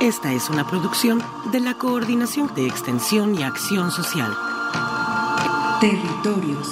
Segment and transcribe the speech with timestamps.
[0.00, 4.30] Esta es una producción de la Coordinación de Extensión y Acción Social.
[5.80, 6.70] Territorios.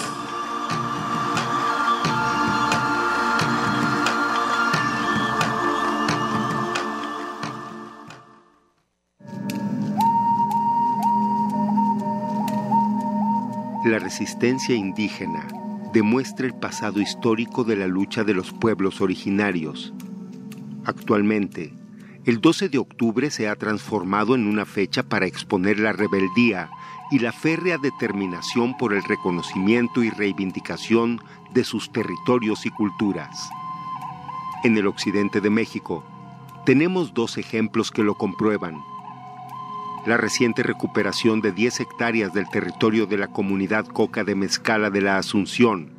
[13.86, 15.48] La resistencia indígena
[15.94, 19.94] demuestra el pasado histórico de la lucha de los pueblos originarios.
[20.84, 21.72] Actualmente,
[22.26, 26.70] el 12 de octubre se ha transformado en una fecha para exponer la rebeldía
[27.10, 31.20] y la férrea determinación por el reconocimiento y reivindicación
[31.52, 33.50] de sus territorios y culturas.
[34.64, 36.02] En el occidente de México,
[36.64, 38.82] tenemos dos ejemplos que lo comprueban
[40.06, 45.00] la reciente recuperación de 10 hectáreas del territorio de la comunidad Coca de Mezcala de
[45.00, 45.92] la Asunción,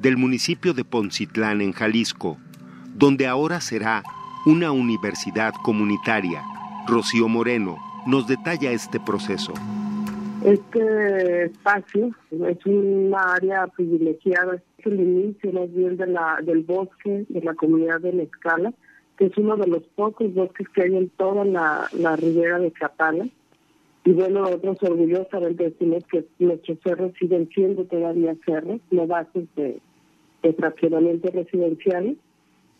[0.00, 2.38] del municipio de Poncitlán en Jalisco,
[2.94, 4.04] donde ahora será
[4.48, 6.42] una universidad comunitaria.
[6.86, 9.52] Rocío Moreno nos detalla este proceso.
[10.42, 17.52] Este espacio es una área privilegiada, es el inicio más bien del bosque de la
[17.52, 18.72] comunidad de Mezcala,
[19.18, 23.26] que es uno de los pocos bosques que hay en toda la, ribera de Catala
[24.06, 29.78] y bueno, nosotros orgullosamente decimos que nuestros cerros siguen siendo todavía cerros, no bases de,
[30.42, 32.16] de residenciales.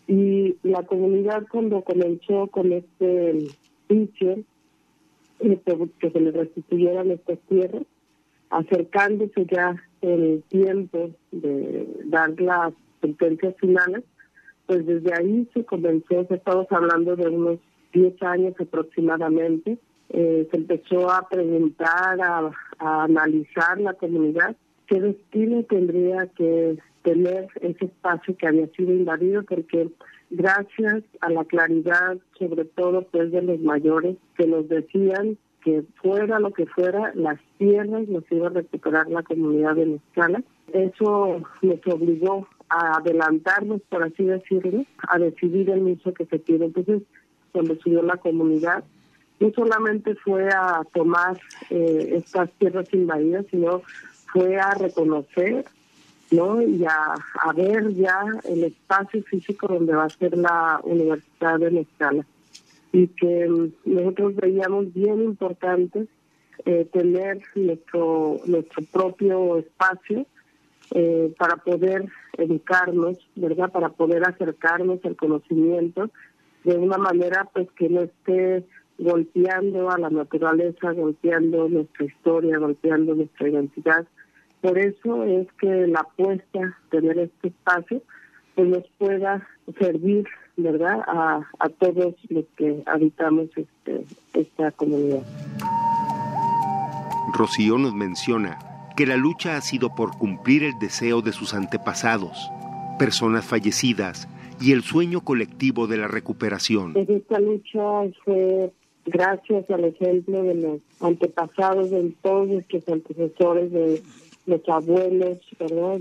[0.08, 3.46] Y la comunidad cuando comenzó con este
[3.86, 4.38] juicio,
[5.40, 5.60] eh,
[6.00, 7.84] que se le restituyeran estas tierras,
[8.50, 14.02] acercándose ya el tiempo de dar las sentencias finales,
[14.66, 17.58] pues desde ahí se comenzó, estamos hablando de unos
[17.92, 19.78] 10 años aproximadamente,
[20.10, 27.86] eh, se empezó a preguntar, a, analizar la comunidad qué destino tendría que tener ese
[27.86, 29.88] espacio que había sido invadido, porque
[30.28, 36.38] gracias a la claridad, sobre todo pues de los mayores, que nos decían que fuera
[36.38, 40.42] lo que fuera, las tierras nos iba a recuperar la comunidad escala.
[40.74, 46.66] Eso nos obligó a adelantarnos, por así decirlo, a decidir el uso que se tiene.
[46.66, 47.02] Entonces,
[47.52, 48.84] cuando subió la comunidad,
[49.40, 51.40] no solamente fue a tomar
[51.70, 53.80] eh, estas tierras invadidas, sino
[54.30, 55.64] fue a reconocer
[56.30, 56.60] ¿no?
[56.62, 62.26] y a, ver ya el espacio físico donde va a ser la Universidad de Mezcala.
[62.92, 66.06] Y que mm, nosotros veíamos bien importante
[66.64, 70.26] eh, tener nuestro, nuestro propio espacio
[70.94, 72.06] eh, para poder
[72.36, 73.70] educarnos, ¿verdad?
[73.70, 76.10] Para poder acercarnos al conocimiento
[76.64, 78.64] de una manera pues que no esté
[78.98, 84.06] golpeando a la naturaleza, golpeando nuestra historia, golpeando nuestra identidad.
[84.60, 88.02] Por eso es que la apuesta, tener este espacio,
[88.54, 89.46] pues nos pueda
[89.78, 90.26] servir,
[90.56, 94.04] ¿verdad?, a, a todos los que habitamos este,
[94.34, 95.22] esta comunidad.
[97.32, 98.58] Rocío nos menciona
[98.96, 102.50] que la lucha ha sido por cumplir el deseo de sus antepasados,
[102.98, 104.28] personas fallecidas
[104.60, 106.94] y el sueño colectivo de la recuperación.
[106.96, 107.78] Esta lucha
[108.24, 108.72] fue
[109.06, 114.02] gracias al ejemplo de los antepasados, de todos nuestros antecesores, de
[114.48, 116.00] los abuelos, ¿verdad?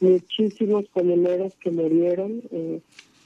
[0.00, 2.80] muchísimos comuneros que murieron, eh,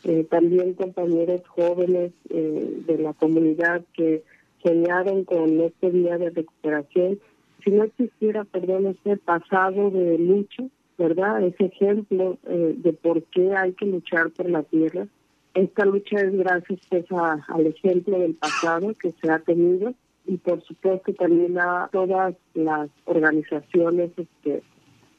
[0.04, 4.22] eh, también compañeros jóvenes eh, de la comunidad que
[4.62, 7.18] soñaron con este día de recuperación.
[7.64, 10.64] Si no existiera, perdón, este pasado de lucha,
[10.96, 11.42] ¿verdad?
[11.44, 15.06] Ese ejemplo de por qué hay que luchar por la tierra,
[15.54, 19.94] esta lucha es gracias pues, al ejemplo del pasado que se ha tenido
[20.30, 24.62] y por supuesto también a todas las organizaciones este,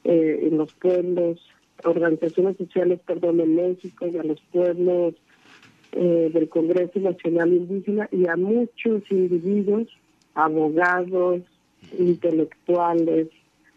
[0.05, 1.37] eh, en los pueblos,
[1.83, 5.15] organizaciones sociales, perdón, en México y a los pueblos
[5.91, 9.89] eh, del Congreso Nacional Indígena y a muchos individuos,
[10.33, 11.41] abogados,
[11.99, 13.27] intelectuales,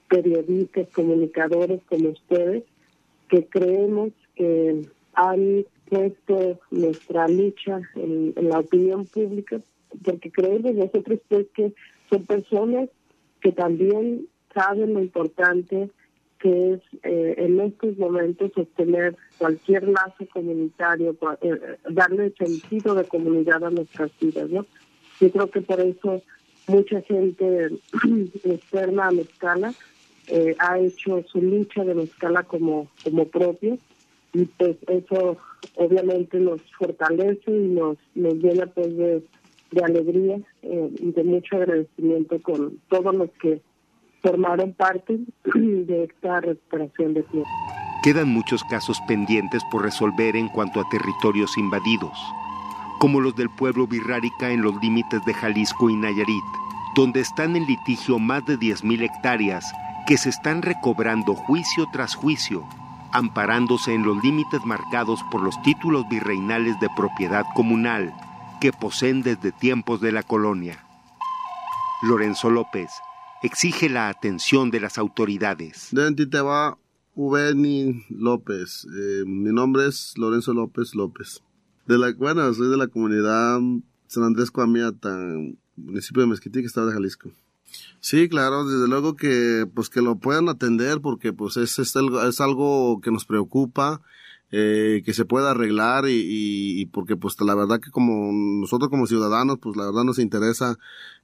[0.09, 2.63] periodistas, comunicadores como ustedes,
[3.29, 4.83] que creemos que
[5.15, 9.61] han puesto nuestra lucha en, la opinión pública,
[10.05, 11.73] porque creemos nosotros pues que
[12.11, 12.89] son personas
[13.41, 15.91] que también saben lo importante
[16.39, 23.65] que es eh, en estos momentos obtener cualquier lazo comunitario, eh, darle sentido de comunidad
[23.65, 24.67] a nuestras vidas, ¿no?
[25.21, 26.23] Yo creo que por eso
[26.67, 27.71] mucha gente
[28.45, 29.73] externa a Mezcala
[30.29, 33.79] eh, ha hecho su lucha de Mezcala como, como propio
[34.35, 35.39] y pues eso
[35.77, 39.23] obviamente nos fortalece y nos, nos llena pues de,
[39.83, 43.63] alegría y de mucho agradecimiento con todos los que
[44.23, 45.19] formaron parte
[45.55, 47.51] de esta recuperación de tierra.
[48.03, 52.19] Quedan muchos casos pendientes por resolver en cuanto a territorios invadidos,
[52.99, 56.45] como los del pueblo Virrárica en los límites de Jalisco y Nayarit,
[56.97, 59.73] donde están en litigio más de 10.000 hectáreas
[60.07, 62.65] que se están recobrando juicio tras juicio,
[63.13, 68.13] amparándose en los límites marcados por los títulos virreinales de propiedad comunal
[68.65, 70.83] que poseen desde tiempos de la colonia.
[72.03, 72.89] Lorenzo López,
[73.43, 75.91] exige la atención de las autoridades.
[76.31, 76.79] Teba
[77.15, 78.87] Uveni López.
[78.87, 81.43] Eh, mi nombre es Lorenzo López López.
[81.87, 83.61] De la, bueno, soy de la comunidad
[84.07, 85.15] San Andrés Coamiata,
[85.77, 87.33] municipio de Mezquití, estado de Jalisco.
[88.01, 93.03] Sí, claro, desde luego que pues que lo puedan atender porque pues es, es algo
[93.03, 94.01] que nos preocupa,
[94.57, 99.09] eh, que se pueda arreglar y, y, porque pues la verdad que como nosotros como
[99.09, 100.79] ciudadanos pues la verdad nos interesa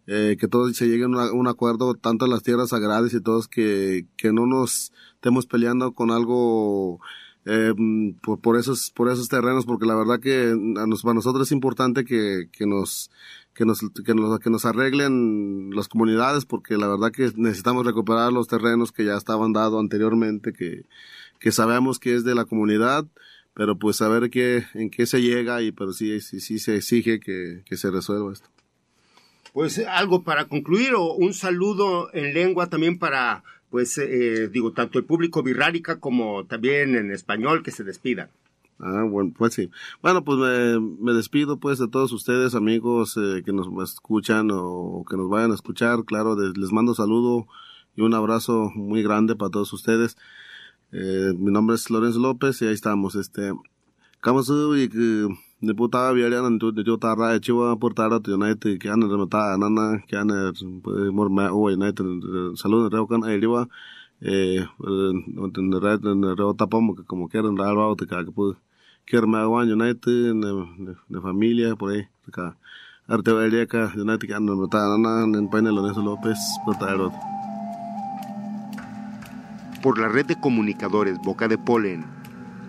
[0.09, 3.47] eh, que todos se lleguen a un acuerdo, tanto en las tierras sagradas y todos,
[3.47, 6.99] que, que no nos estemos peleando con algo
[7.44, 7.73] eh,
[8.21, 11.53] por, por, esos, por esos terrenos, porque la verdad que a nos, para nosotros es
[11.53, 13.12] importante que, que nos
[13.55, 18.32] que nos, que nos, que nos arreglen las comunidades, porque la verdad que necesitamos recuperar
[18.32, 20.87] los terrenos que ya estaban dados anteriormente, que,
[21.40, 23.06] que sabemos que es de la comunidad,
[23.54, 27.19] pero pues saber qué, en qué se llega y pero sí, sí, sí se exige
[27.19, 28.48] que, que se resuelva esto.
[29.52, 34.98] Pues algo para concluir o un saludo en lengua también para, pues, eh, digo, tanto
[34.98, 38.31] el público birrárica como también en español que se despidan.
[38.78, 39.70] Ah, bueno, pues sí.
[40.02, 45.16] Bueno, pues me, despido pues de todos ustedes, amigos eh, que nos escuchan o que
[45.16, 46.04] nos vayan a escuchar.
[46.04, 47.46] Claro, les mando saludo
[47.94, 50.16] y un abrazo muy grande para todos ustedes.
[50.92, 53.14] Eh, mi nombre es Lorenzo López y ahí estamos.
[53.14, 55.28] Este, y que
[55.60, 58.88] ni puta viaria nan tu de ta ra chiwa por ta ra tu united que
[58.88, 60.52] ana remata nana que ana
[61.12, 62.04] mor ma o united
[62.56, 63.69] salud reo kan ai riwa
[64.22, 64.64] eh
[65.58, 68.56] en red en reo tapamo que como quieren dar algo te que pues
[69.04, 70.34] quiero me hago united
[71.12, 72.56] de familia por ahí acá
[73.06, 76.86] arte acá united que ana remata nana en paine Lorenzo López por ta
[79.82, 82.05] por la red de comunicadores Boca de Polen,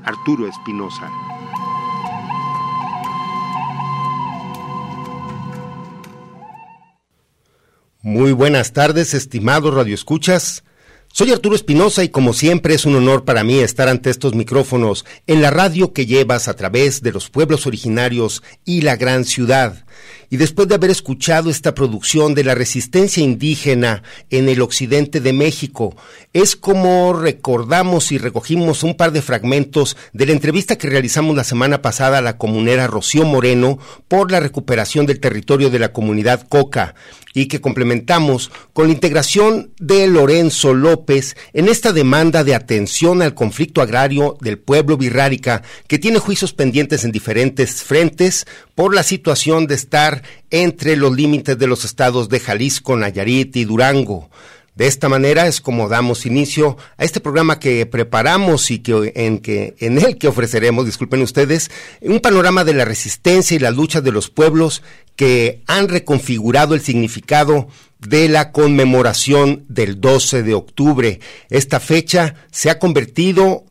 [0.03, 1.09] Arturo Espinosa.
[8.01, 10.63] Muy buenas tardes, estimados radioescuchas.
[11.13, 15.05] Soy Arturo Espinosa y como siempre es un honor para mí estar ante estos micrófonos
[15.27, 19.85] en la radio que llevas a través de los pueblos originarios y la gran ciudad
[20.29, 25.33] y después de haber escuchado esta producción de la resistencia indígena en el occidente de
[25.33, 25.95] México,
[26.33, 31.43] es como recordamos y recogimos un par de fragmentos de la entrevista que realizamos la
[31.43, 36.47] semana pasada a la comunera Rocío Moreno por la recuperación del territorio de la comunidad
[36.47, 36.95] Coca
[37.33, 43.33] y que complementamos con la integración de Lorenzo López en esta demanda de atención al
[43.33, 48.45] conflicto agrario del pueblo birrárica que tiene juicios pendientes en diferentes frentes
[48.81, 53.65] por la situación de estar entre los límites de los estados de Jalisco, Nayarit y
[53.65, 54.31] Durango.
[54.73, 59.97] De esta manera es como damos inicio a este programa que preparamos y que en,
[59.99, 61.69] el que ofreceremos, disculpen ustedes,
[62.01, 64.81] un panorama de la resistencia y la lucha de los pueblos
[65.15, 67.67] que han reconfigurado el significado
[67.99, 71.19] de la conmemoración del 12 de octubre.
[71.51, 73.63] Esta fecha se ha convertido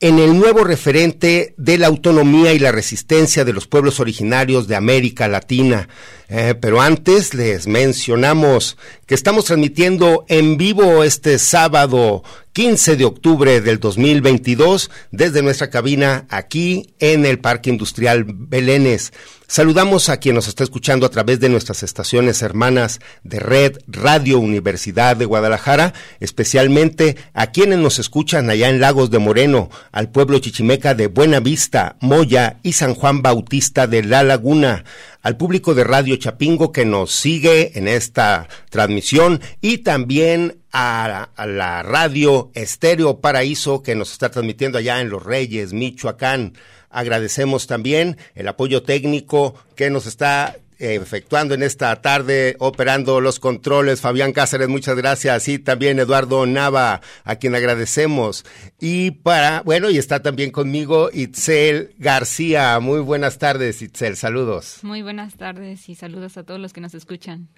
[0.00, 4.76] en el nuevo referente de la autonomía y la resistencia de los pueblos originarios de
[4.76, 5.88] América Latina.
[6.28, 8.76] Eh, pero antes les mencionamos
[9.06, 12.22] que estamos transmitiendo en vivo este sábado
[12.56, 19.12] 15 de octubre del 2022 desde nuestra cabina aquí en el Parque Industrial Belénes.
[19.46, 24.38] Saludamos a quien nos está escuchando a través de nuestras estaciones hermanas de Red Radio
[24.38, 30.38] Universidad de Guadalajara, especialmente a quienes nos escuchan allá en Lagos de Moreno, al pueblo
[30.38, 34.82] chichimeca de Buena Vista, Moya y San Juan Bautista de La Laguna,
[35.20, 41.82] al público de Radio Chapingo que nos sigue en esta transmisión y también a, la
[41.82, 46.52] radio Estéreo Paraíso que nos está transmitiendo allá en Los Reyes, Michoacán.
[46.90, 54.00] Agradecemos también el apoyo técnico que nos está efectuando en esta tarde, operando los controles.
[54.00, 55.48] Fabián Cáceres, muchas gracias.
[55.48, 58.44] Y también Eduardo Nava, a quien agradecemos.
[58.80, 62.78] Y para, bueno, y está también conmigo Itzel García.
[62.80, 64.16] Muy buenas tardes, Itzel.
[64.16, 64.78] Saludos.
[64.82, 67.48] Muy buenas tardes y saludos a todos los que nos escuchan.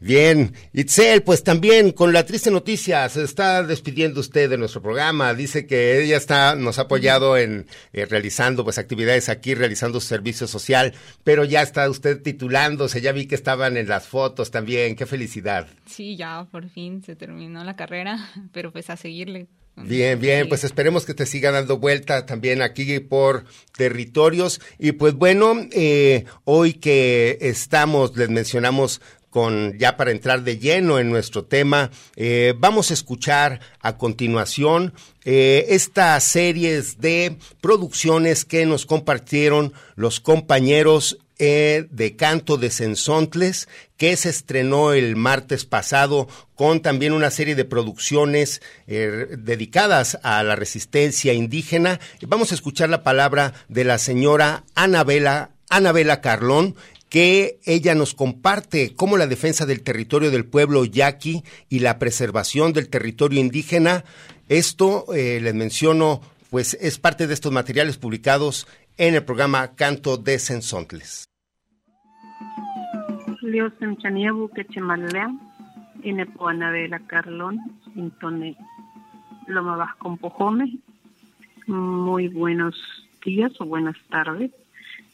[0.00, 5.32] Bien, Itzel, pues también con la triste noticia, se está despidiendo usted de nuestro programa,
[5.34, 10.08] dice que ella está, nos ha apoyado en eh, realizando pues actividades aquí, realizando su
[10.08, 12.20] servicio social, pero ya está usted
[13.02, 15.66] ya vi que estaban en las fotos también, qué felicidad.
[15.86, 18.18] Sí, ya por fin se terminó la carrera,
[18.52, 19.48] pero pues a seguirle.
[19.76, 23.44] Bien, bien, pues esperemos que te siga dando vuelta también aquí por
[23.76, 24.60] territorios.
[24.78, 29.00] Y pues bueno, eh, hoy que estamos, les mencionamos
[29.34, 34.94] con ya para entrar de lleno en nuestro tema, eh, vamos a escuchar a continuación
[35.24, 43.68] eh, estas series de producciones que nos compartieron los compañeros eh, de Canto de Sensontles,
[43.96, 50.56] que se estrenó el martes pasado con también una serie de producciones dedicadas a la
[50.56, 52.00] resistencia indígena.
[52.26, 56.76] Vamos a escuchar la palabra de la señora Anabela, Anabela Carlón,
[57.14, 62.72] que ella nos comparte cómo la defensa del territorio del pueblo yaqui y la preservación
[62.72, 64.04] del territorio indígena,
[64.48, 70.16] esto eh, les menciono, pues es parte de estos materiales publicados en el programa Canto
[70.16, 71.28] de Sensontles.
[81.66, 82.76] Muy buenos
[83.24, 84.52] días o buenas tardes.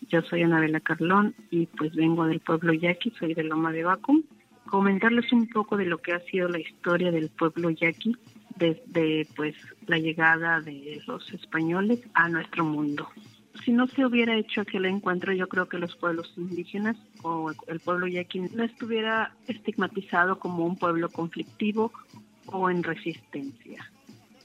[0.09, 4.23] Yo soy Anabela Carlón y pues vengo del pueblo yaqui, soy de Loma de Bacum.
[4.67, 8.17] Comentarles un poco de lo que ha sido la historia del pueblo yaqui
[8.57, 9.55] desde pues
[9.87, 13.09] la llegada de los españoles a nuestro mundo.
[13.65, 17.81] Si no se hubiera hecho aquel encuentro, yo creo que los pueblos indígenas o el
[17.81, 21.93] pueblo yaqui no estuviera estigmatizado como un pueblo conflictivo
[22.47, 23.91] o en resistencia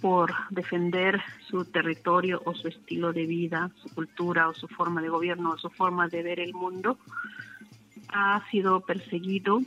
[0.02, 5.10] por defender su territorio o su estilo de vida, su cultura o su forma de
[5.10, 7.00] gobierno o su forma de ver el mundo,
[8.10, 9.62] ha sido perseguido,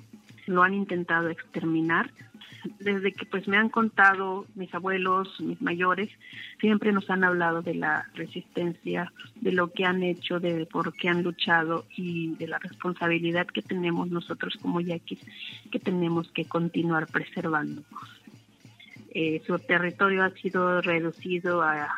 [0.47, 2.13] lo han intentado exterminar.
[2.81, 6.11] Desde que pues me han contado mis abuelos, mis mayores,
[6.61, 11.09] siempre nos han hablado de la resistencia, de lo que han hecho, de por qué
[11.09, 15.21] han luchado y de la responsabilidad que tenemos nosotros como yaquis,
[15.71, 17.83] que tenemos que continuar preservando.
[19.11, 21.89] Eh, su territorio ha sido reducido a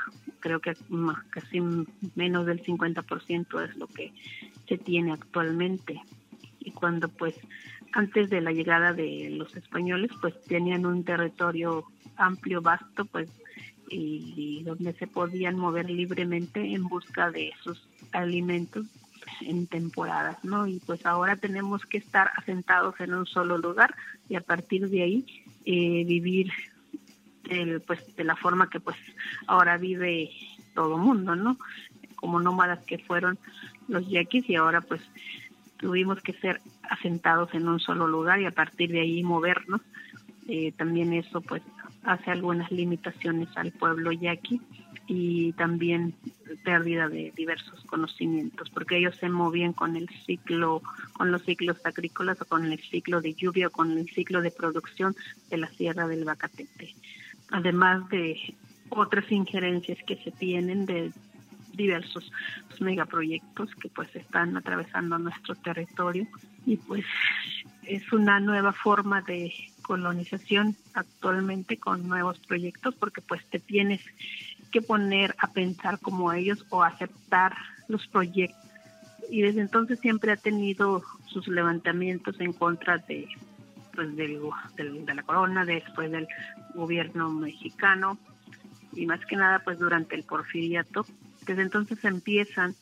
[0.41, 0.75] creo que
[1.31, 1.61] casi
[2.15, 4.13] menos del 50% es lo que
[4.67, 6.01] se tiene actualmente.
[6.61, 7.35] Y cuando pues
[7.93, 11.85] antes de la llegada de los españoles pues tenían un territorio
[12.17, 13.29] amplio, vasto, pues
[13.91, 18.87] y, donde se podían mover libremente en busca de sus alimentos
[19.41, 20.67] en temporadas, ¿no?
[20.67, 23.95] Y pues ahora tenemos que estar asentados en un solo lugar
[24.29, 26.53] y a partir de ahí eh, vivir
[27.87, 28.97] pues de la forma que pues
[29.49, 30.31] ahora vive
[30.75, 31.59] todo mundo, ¿no?
[32.15, 33.39] Como nómadas que fueron
[33.89, 35.01] los yaquis y ahora pues
[35.81, 39.81] tuvimos que ser asentados en un solo lugar y a partir de ahí movernos.
[40.49, 41.63] Eh, también eso pues
[42.03, 44.61] hace algunas limitaciones al pueblo yaqui
[45.07, 46.15] y también
[46.65, 50.83] pérdida de diversos conocimientos, porque ellos se movían con el ciclo,
[51.15, 54.51] con los ciclos agrícolas o con el ciclo de lluvia o con el ciclo de
[54.51, 55.15] producción
[55.51, 56.95] de la Sierra del Bacatete
[57.51, 58.55] además de
[58.89, 61.13] otras injerencias que se tienen de
[61.73, 62.31] diversos
[62.81, 66.27] megaproyectos que pues están atravesando nuestro territorio
[66.67, 67.05] y pues
[67.87, 74.01] es una nueva forma de colonización actualmente con nuevos proyectos porque pues te tienes
[74.71, 77.57] que poner a pensar como ellos o aceptar
[77.89, 78.71] los proyectos
[79.31, 83.29] y desde entonces siempre ha tenido sus levantamientos en contra de
[83.95, 84.41] pues del,
[85.05, 86.27] de la corona, después del
[86.75, 88.19] gobierno mexicano
[88.93, 91.07] y más que nada pues durante el porfiriato.
[91.47, 92.75] Desde entonces empiezan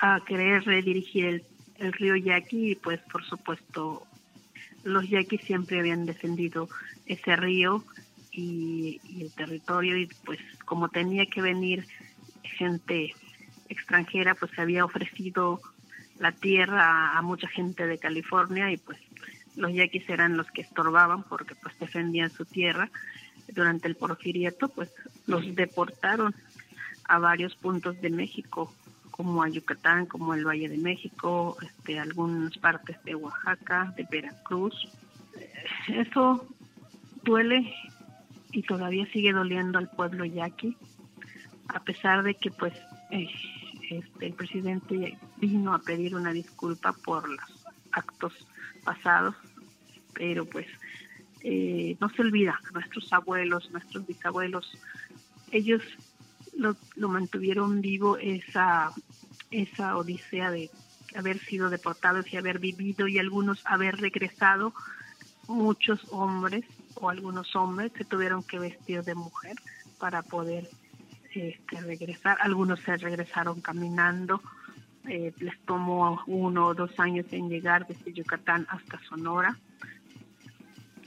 [0.00, 1.44] a querer redirigir el,
[1.78, 4.06] el río Yaqui y pues por supuesto
[4.84, 6.68] los yaquis siempre habían defendido
[7.06, 7.84] ese río
[8.32, 11.86] y, el territorio y pues como tenía que venir
[12.42, 13.14] gente
[13.68, 15.60] extranjera, pues se había ofrecido
[16.18, 18.98] la tierra a mucha gente de California y pues
[19.56, 22.90] los yaquis eran los que estorbaban porque pues defendían su tierra.
[23.48, 24.90] Durante el porfiriato pues
[25.26, 26.34] los deportaron
[27.08, 28.72] a varios puntos de México,
[29.10, 34.74] como a Yucatán, como el Valle de México, este, algunas partes de Oaxaca, de Veracruz.
[35.88, 36.46] Eso
[37.24, 37.74] duele
[38.52, 40.76] y todavía sigue doliendo al pueblo yaqui,
[41.68, 42.74] a pesar de que pues
[43.10, 43.28] eh,
[43.90, 48.32] este, el presidente vino a pedir una disculpa por los actos
[48.84, 49.34] pasados,
[50.14, 50.66] pero pues
[51.42, 54.78] eh, no se olvida, nuestros abuelos, nuestros bisabuelos,
[55.50, 55.82] ellos
[56.58, 58.92] lo, mantuvieron vivo esa,
[59.50, 60.70] esa odisea de
[61.14, 64.74] haber sido deportados y haber vivido y algunos haber regresado,
[65.46, 69.56] muchos hombres o algunos hombres se tuvieron que vestir de mujer
[69.98, 70.68] para poder
[71.32, 72.36] este, regresar.
[72.40, 74.42] Algunos se regresaron caminando.
[75.08, 79.56] Eh, les tomó uno o dos años en llegar desde Yucatán hasta Sonora.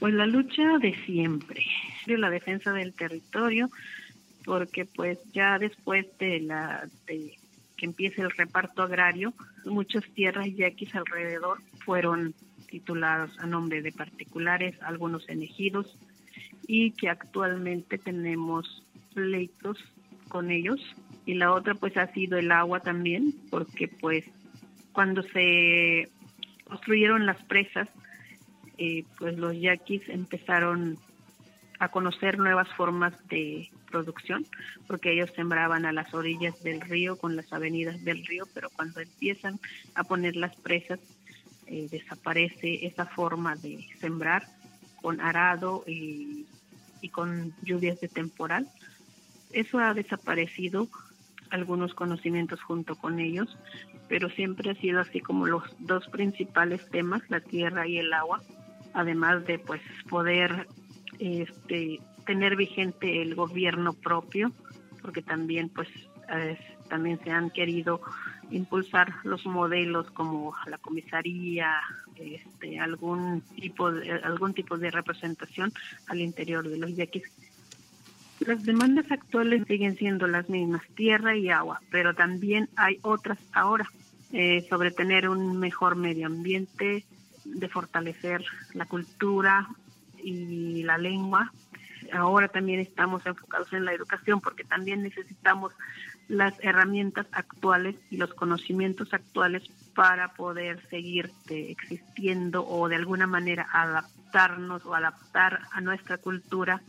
[0.00, 1.64] Pues la lucha de siempre,
[2.06, 3.70] la defensa del territorio,
[4.44, 7.36] porque pues ya después de la de
[7.76, 9.32] que empiece el reparto agrario,
[9.64, 12.34] muchas tierras yaquis alrededor fueron
[12.68, 15.86] titulados a nombre de particulares, algunos en ejidos,
[16.66, 18.84] y que actualmente tenemos
[19.14, 19.78] pleitos
[20.28, 20.80] con ellos.
[21.26, 24.24] Y la otra pues ha sido el agua también, porque pues
[24.92, 26.08] cuando se
[26.64, 27.88] construyeron las presas,
[28.78, 30.98] eh, pues los yaquis empezaron
[31.82, 34.46] a conocer nuevas formas de producción,
[34.86, 39.00] porque ellos sembraban a las orillas del río, con las avenidas del río, pero cuando
[39.00, 39.58] empiezan
[39.96, 41.00] a poner las presas,
[41.66, 44.46] eh, desaparece esa forma de sembrar
[45.00, 46.46] con arado y,
[47.00, 48.68] y con lluvias de temporal.
[49.50, 50.86] Eso ha desaparecido,
[51.50, 53.58] algunos conocimientos junto con ellos,
[54.08, 58.40] pero siempre ha sido así como los dos principales temas, la tierra y el agua,
[58.94, 60.68] además de pues poder
[61.22, 64.52] este, tener vigente el gobierno propio,
[65.00, 65.88] porque también pues
[66.88, 68.00] también se han querido
[68.50, 71.80] impulsar los modelos como la comisaría,
[72.16, 75.72] este, algún tipo de, algún tipo de representación
[76.08, 77.24] al interior de los yaquis.
[78.40, 83.88] Las demandas actuales siguen siendo las mismas, tierra y agua, pero también hay otras ahora,
[84.32, 87.04] eh, sobre tener un mejor medio ambiente,
[87.44, 89.68] de fortalecer la cultura
[90.22, 91.52] y la lengua.
[92.12, 95.72] Ahora también estamos enfocados en la educación porque también necesitamos
[96.28, 99.62] las herramientas actuales y los conocimientos actuales
[99.94, 106.82] para poder seguir eh, existiendo o de alguna manera adaptarnos o adaptar a nuestra cultura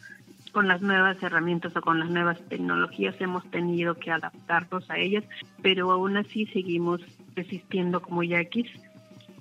[0.53, 5.23] con las nuevas herramientas o con las nuevas tecnologías hemos tenido que adaptarnos a ellas,
[5.61, 7.01] pero aún así seguimos
[7.35, 8.69] resistiendo como yaquis,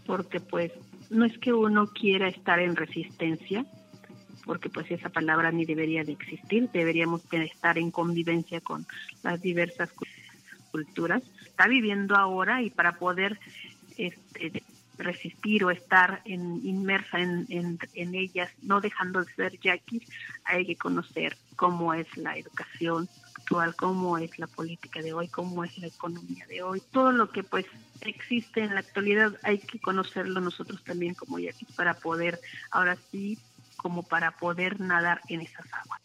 [0.07, 0.73] porque pues
[1.11, 3.67] no es que uno quiera estar en resistencia,
[4.45, 8.87] porque pues esa palabra ni debería de existir, deberíamos estar en convivencia con
[9.23, 9.91] las diversas
[10.71, 11.23] culturas.
[11.45, 13.39] Está viviendo ahora y para poder
[13.97, 14.63] este,
[14.99, 20.03] resistir o estar en, inmersa en, en, ellas, no dejando de ser yaquis,
[20.45, 25.65] hay que conocer cómo es la educación actual, cómo es la política de hoy, cómo
[25.65, 27.67] es la economía de hoy, todo lo que pues
[28.01, 33.39] existe en la actualidad hay que conocerlo nosotros también como yaquis para poder ahora sí
[33.83, 36.01] como para poder nadar en esas aguas.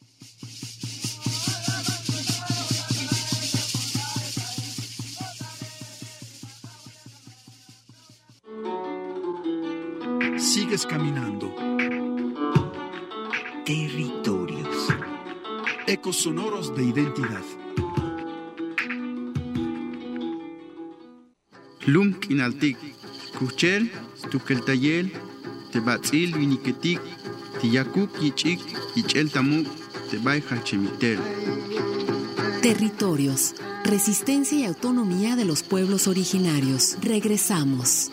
[10.38, 11.54] Sigues caminando.
[13.64, 14.88] Territorios.
[15.86, 17.44] Ecos sonoros de identidad.
[21.86, 22.78] Lum kinaltik,
[23.38, 23.92] kuchel,
[24.32, 25.14] tukeltayel,
[25.72, 27.00] tebatzil viniketik,
[32.62, 33.56] Territorios.
[33.84, 36.98] Resistencia y autonomía de los pueblos originarios.
[37.02, 38.12] Regresamos.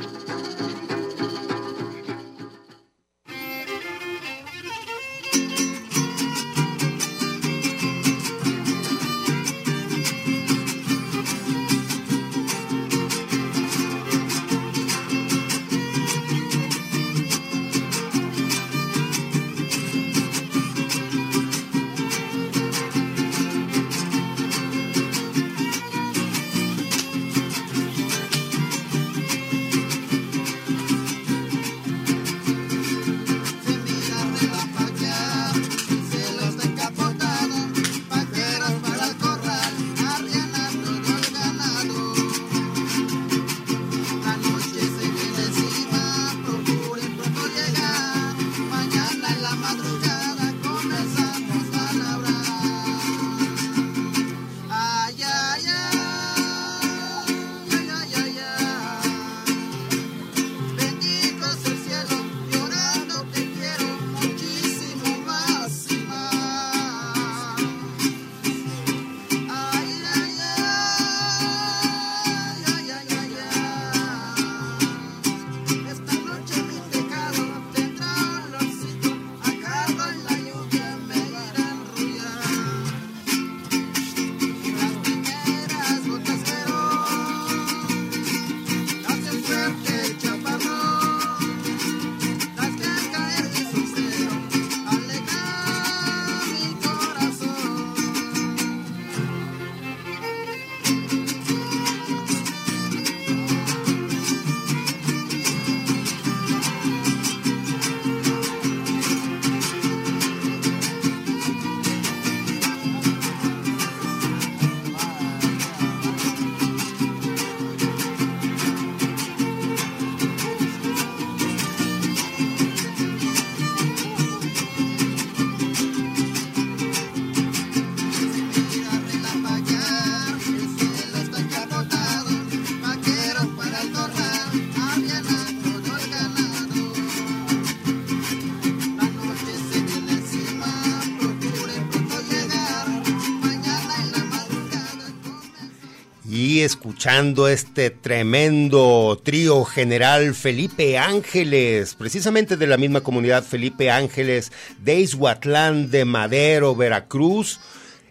[146.65, 155.01] Escuchando este tremendo trío general Felipe Ángeles, precisamente de la misma comunidad Felipe Ángeles de
[155.01, 157.61] Izhuatlán de Madero, Veracruz.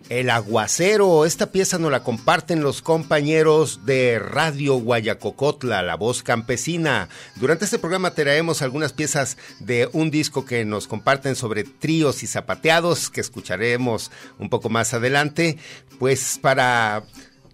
[0.10, 7.08] El aguacero, esta pieza nos la comparten los compañeros de Radio Guayacocotla, la voz campesina.
[7.38, 12.28] Durante este programa traemos algunas piezas de un disco que nos comparten sobre tríos y
[12.28, 15.58] zapateados, que escucharemos un poco más adelante,
[16.00, 17.04] pues para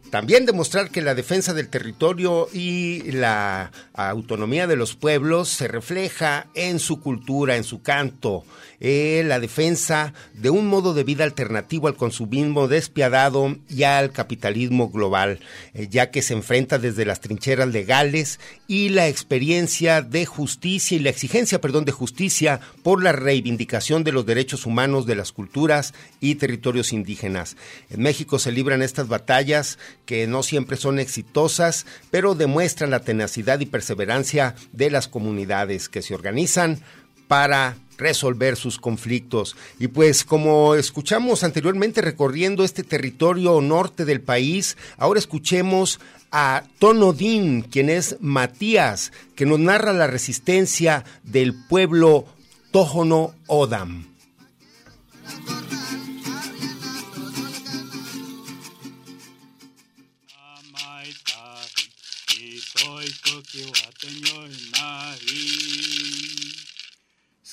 [0.09, 6.47] también demostrar que la defensa del territorio y la autonomía de los pueblos se refleja
[6.53, 8.43] en su cultura, en su canto,
[8.81, 14.89] eh, la defensa de un modo de vida alternativo al consumismo despiadado y al capitalismo
[14.89, 15.39] global,
[15.73, 20.99] eh, ya que se enfrenta desde las trincheras legales y la experiencia de justicia y
[20.99, 25.93] la exigencia, perdón, de justicia por la reivindicación de los derechos humanos de las culturas
[26.19, 27.57] y territorios indígenas.
[27.89, 33.59] En México se libran estas batallas que no siempre son exitosas, pero demuestran la tenacidad
[33.59, 36.81] y perseverancia de las comunidades que se organizan
[37.27, 39.55] para resolver sus conflictos.
[39.77, 45.99] Y pues como escuchamos anteriormente recorriendo este territorio norte del país, ahora escuchemos
[46.31, 52.25] a Tonodín, quien es Matías, que nos narra la resistencia del pueblo
[52.71, 54.09] Tojono Odam.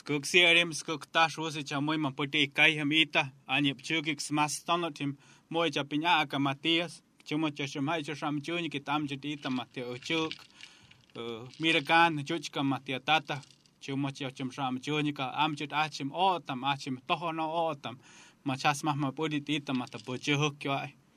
[0.06, 5.16] Skuk sierim skuk tash wasi cha moi man puti kai hamita ani pchukik smas tonotim
[5.50, 7.02] moi cha pinya aka Matias.
[7.26, 10.32] Chuma cha shmai cha sham chuni ki tam chiti ta mate uchuk
[11.60, 13.42] mirakan chuchka matia tata.
[13.82, 15.12] Chuma cha chum sham chuni
[15.72, 17.98] achim otam achim tohono otam.
[18.46, 19.98] Machas más ma puti tita mata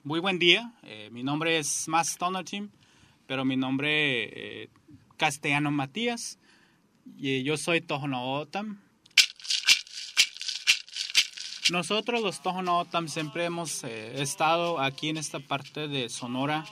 [0.04, 2.70] Muy buen día, eh, mi nombre es Mas Tonotim,
[3.28, 4.70] pero mi nombre eh,
[5.16, 6.40] castellano Matías
[7.18, 8.80] y yo soy Tohonotam.
[11.72, 16.66] Nosotros los Tohonotam siempre hemos eh, estado aquí en esta parte de Sonora,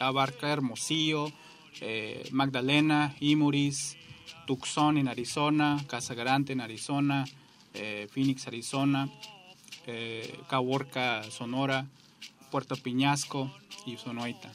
[0.00, 1.32] abarca Hermosillo,
[1.80, 3.96] eh, Magdalena, Imuris,
[4.46, 7.24] Tucson en Arizona, Casa Grande en Arizona,
[7.74, 9.08] eh, Phoenix, Arizona,
[9.86, 11.86] eh, Caborca, Sonora,
[12.50, 13.52] Puerto Piñasco
[13.86, 14.52] y Sonoita.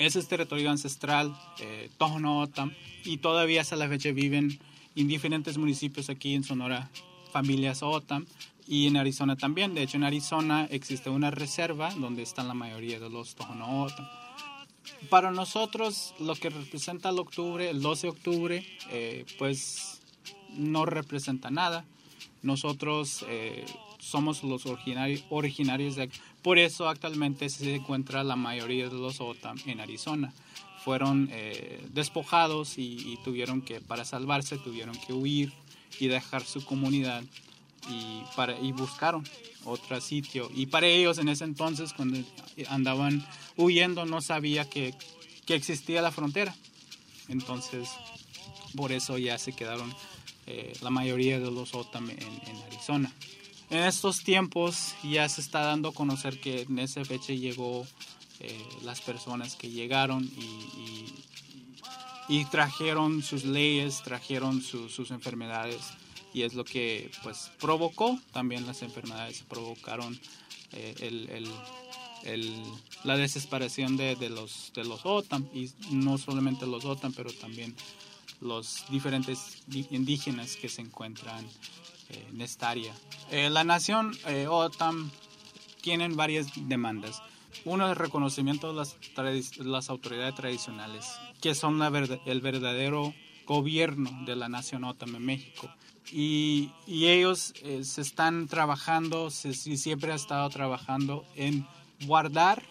[0.00, 2.72] Ese es territorio ancestral, eh, Tohonotam,
[3.04, 4.58] y todavía hasta la fecha viven
[4.96, 6.90] en diferentes municipios aquí en Sonora,
[7.32, 8.24] familias Otam,
[8.66, 9.74] y en Arizona también.
[9.74, 14.08] De hecho, en Arizona existe una reserva donde están la mayoría de los Tohono Otam.
[15.10, 20.00] Para nosotros, lo que representa el octubre, el 12 de octubre, eh, pues
[20.56, 21.84] no representa nada.
[22.40, 23.66] Nosotros eh,
[24.00, 26.10] somos los originari originarios de
[26.42, 30.32] Por eso actualmente se encuentra la mayoría de los OTAM en Arizona.
[30.84, 35.52] Fueron eh, despojados y, tuvieron que, para salvarse, tuvieron que huir
[35.98, 37.22] y dejar su comunidad
[37.90, 39.22] y, para, y buscaron
[39.64, 40.50] otro sitio.
[40.54, 42.18] Y para ellos en ese entonces, cuando
[42.68, 43.26] andaban
[43.58, 44.94] huyendo, no sabía que,
[45.44, 46.54] que existía la frontera.
[47.28, 47.90] Entonces,
[48.74, 49.94] por eso ya se quedaron
[50.46, 53.12] eh, la mayoría de los OTAM en Arizona.
[53.70, 57.86] En estos tiempos ya se está dando a conocer que en esa fecha llegó
[58.40, 60.24] eh, las personas que llegaron
[62.28, 65.80] y, trajeron sus leyes, trajeron su, sus enfermedades.
[66.32, 70.18] Y es lo que pues provocó también las enfermedades, provocaron
[70.72, 71.44] eh,
[73.04, 77.74] la desesperación de, de, los, de los OTAN y no solamente los OTAN, pero también
[78.40, 81.46] los diferentes indígenas que se encuentran
[82.10, 82.94] eh, en esta área.
[83.30, 85.10] Eh, la nación eh, OTAN
[85.80, 87.22] tienen varias demandas.
[87.64, 88.96] Uno es reconocimiento de las,
[89.58, 91.06] las autoridades tradicionales,
[91.40, 91.88] que son la
[92.26, 93.14] el verdadero
[93.46, 95.68] gobierno de la nación OTAN en México.
[96.12, 101.66] Y, y ellos eh, se están trabajando, se, y siempre han estado trabajando en
[102.06, 102.62] guardar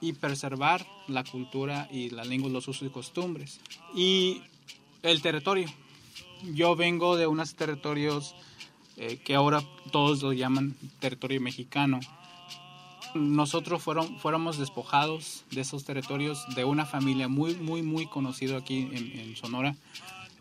[0.00, 3.60] y preservar la cultura y la lengua, los usos y costumbres.
[3.94, 4.42] Y
[5.02, 5.68] el territorio.
[6.42, 8.34] Yo vengo de unos territorios
[8.96, 12.00] eh, que ahora todos lo llaman territorio mexicano.
[13.14, 18.88] Nosotros fueron, fuéramos despojados de esos territorios de una familia muy, muy, muy conocida aquí
[18.92, 19.76] en, Sonora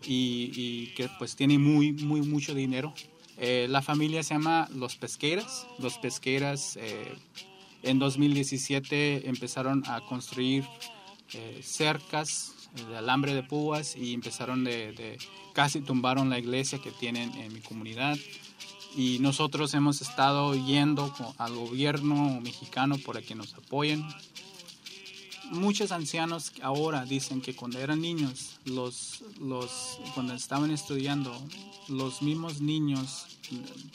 [0.05, 2.93] y, que pues tiene muy, muy, mucho dinero.
[3.37, 5.67] Eh, la familia se llama Los Pesqueras.
[5.79, 7.13] Los Pesqueras eh,
[7.83, 10.65] en 2017 empezaron a construir
[11.61, 12.54] cercas
[12.89, 15.17] de alambre de púas y empezaron de, de,
[15.53, 18.17] casi tumbaron la iglesia que tienen en mi comunidad.
[18.95, 24.05] Y nosotros hemos estado yendo al gobierno mexicano para que nos apoyen
[25.51, 31.35] muchos ancianos ahora dicen que cuando eran niños, los, los, cuando estaban estudiando,
[31.87, 33.25] los mismos niños,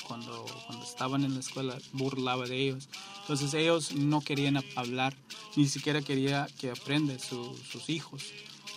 [0.06, 2.88] cuando, cuando estaban en la escuela, burlaba de ellos.
[3.22, 5.16] Entonces ellos no querían hablar,
[5.56, 8.24] ni siquiera quería que aprenda sus hijos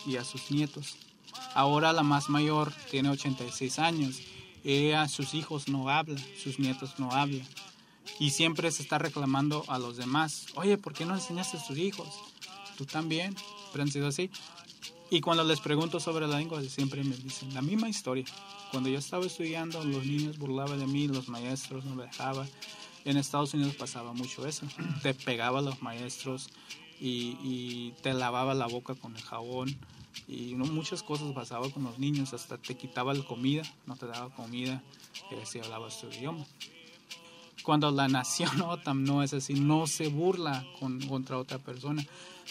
[0.06, 0.96] y a sus nietos.
[1.54, 4.20] Ahora la más mayor tiene 86 años.
[4.64, 7.46] Ella, sus hijos no hablan, sus nietos no hablan.
[8.18, 10.46] Y siempre se está reclamando a los demás.
[10.54, 12.08] Oye, ¿por qué no enseñaste a tus hijos?
[12.76, 13.34] Tú también.
[13.72, 14.30] Pero han sido así.
[15.10, 18.24] Y cuando les pregunto sobre la lengua, siempre me dicen la misma historia.
[18.70, 22.48] Cuando yo estaba estudiando, los niños burlaban de mí, los maestros no me dejaban.
[23.04, 24.66] En Estados Unidos pasaba mucho eso.
[25.02, 26.48] Te pegaba a los maestros
[27.04, 29.76] y, y te lavaba la boca con el jabón
[30.26, 34.30] y muchas cosas pasaban con los niños, hasta te quitaba la comida, no te daba
[34.30, 34.82] comida
[35.30, 36.46] eh, si hablabas tu idioma.
[37.62, 42.04] Cuando la nación OTAN no es así, no se burla con, contra otra persona.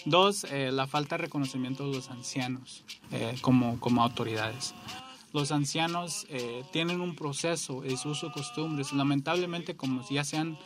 [0.05, 4.75] Dos, eh, la falta de reconocimiento de los ancianos eh, como, como autoridades.
[5.33, 6.27] Los ancianos
[6.71, 8.93] tienen un proceso, es uso costumbres.
[8.93, 10.59] Lamentablemente, como ya se han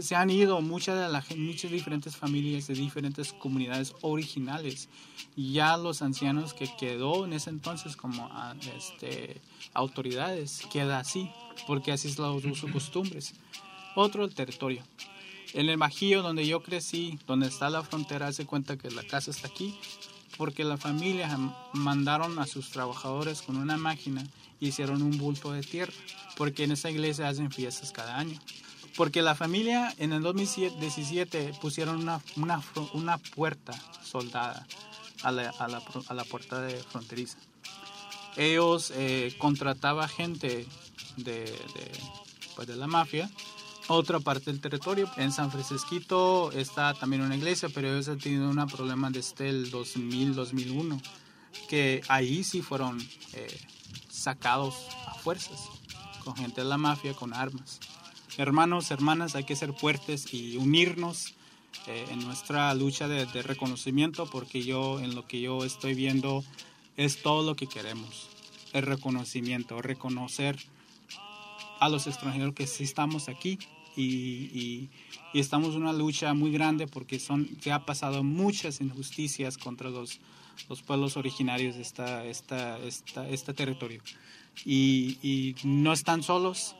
[0.00, 4.88] se han ido muchas de las muchas diferentes familias de diferentes comunidades originales.
[5.36, 9.40] Ya los ancianos que quedó en ese entonces como ah, este,
[9.74, 11.30] autoridades queda así
[11.66, 13.34] porque así es la uso costumbres.
[13.94, 14.82] Otro el territorio
[15.54, 19.30] en el Bajío donde yo crecí donde está la frontera hace cuenta que la casa
[19.30, 19.74] está aquí
[20.38, 21.28] porque la familia
[21.74, 24.24] mandaron a sus trabajadores con una máquina
[24.60, 25.92] hicieron un bulto de tierra
[26.36, 28.38] porque en esa iglesia hacen fiestas cada año
[28.96, 34.66] porque la familia en el 2017 pusieron una, una, una puerta soldada
[35.22, 37.38] a la, a, la, a la, puerta de fronteriza.
[38.36, 40.66] Ellos eh, contrataban gente
[41.16, 41.92] de, de,
[42.56, 43.30] pues de la mafia
[43.88, 45.10] otra parte del territorio.
[45.16, 49.72] En San Francisquito está también una iglesia, pero ellos han tenido un problema desde el
[49.72, 51.00] 2000-2001,
[51.68, 53.00] que ahí sí fueron
[53.32, 53.60] eh,
[54.08, 54.74] sacados
[55.06, 55.68] a fuerzas,
[56.24, 57.80] con gente de la mafia, con armas
[58.38, 61.34] hermanos, hermanas, hay que ser fuertes y unirnos
[61.86, 66.44] eh, en nuestra lucha de, reconocimiento porque yo en lo que yo estoy viendo
[66.96, 68.28] es todo lo que queremos,
[68.72, 70.58] el reconocimiento, reconocer
[71.80, 73.58] a los extranjeros que sí estamos aquí
[73.96, 74.88] y,
[75.34, 80.20] estamos en una lucha muy grande porque son, se ha pasado muchas injusticias contra los,
[80.68, 82.78] los pueblos originarios de esta, esta,
[83.28, 84.02] este territorio.
[84.66, 86.74] Y no están solos.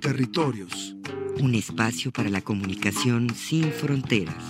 [0.00, 0.94] Territorios.
[1.40, 4.44] Un espacio para la comunicación sin fronteras.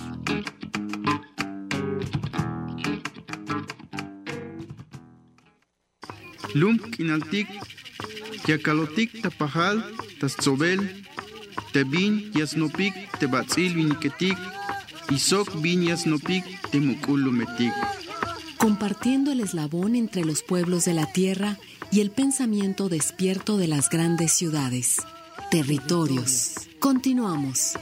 [6.53, 7.47] Lump kinaltik,
[8.45, 9.83] yakalotik tapajal,
[10.19, 11.06] tatzobel,
[11.77, 14.37] Tebin yasnopik tebatzil viniketik,
[15.13, 17.73] isok bin yasnopik metik.
[18.57, 21.59] Compartiendo el eslabón entre los pueblos de la tierra
[21.91, 25.03] y el pensamiento despierto de las grandes ciudades.
[25.51, 26.55] Territorios.
[26.79, 27.73] Continuamos.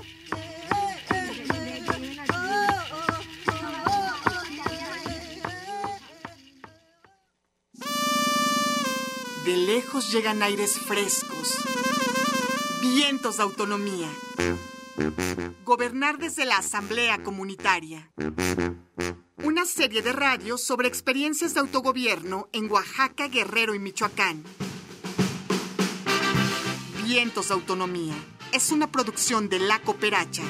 [9.45, 11.84] De lejos llegan aires frescos
[12.95, 14.09] Vientos de autonomía.
[15.65, 18.09] Gobernar desde la Asamblea Comunitaria.
[19.43, 24.45] Una serie de radios sobre experiencias de autogobierno en Oaxaca, Guerrero y Michoacán.
[27.03, 28.15] Vientos de Autonomía.
[28.53, 30.43] Es una producción de La Cooperacha.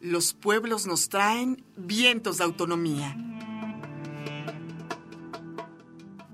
[0.00, 3.16] Los pueblos nos traen vientos de autonomía.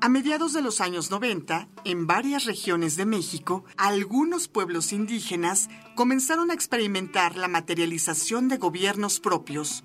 [0.09, 6.51] A mediados de los años 90, en varias regiones de México, algunos pueblos indígenas comenzaron
[6.51, 9.85] a experimentar la materialización de gobiernos propios.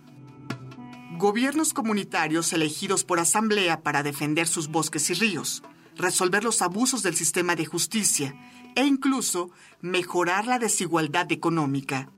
[1.18, 5.62] Gobiernos comunitarios elegidos por asamblea para defender sus bosques y ríos,
[5.98, 8.34] resolver los abusos del sistema de justicia
[8.76, 12.10] e incluso mejorar la desigualdad económica.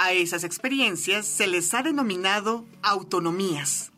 [0.00, 3.92] A esas experiencias se les ha denominado autonomías.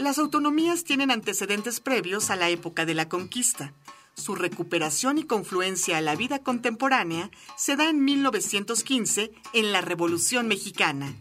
[0.00, 3.74] Las autonomías tienen antecedentes previos a la época de la conquista.
[4.14, 10.48] Su recuperación y confluencia a la vida contemporánea se da en 1915 en la Revolución
[10.48, 11.14] Mexicana.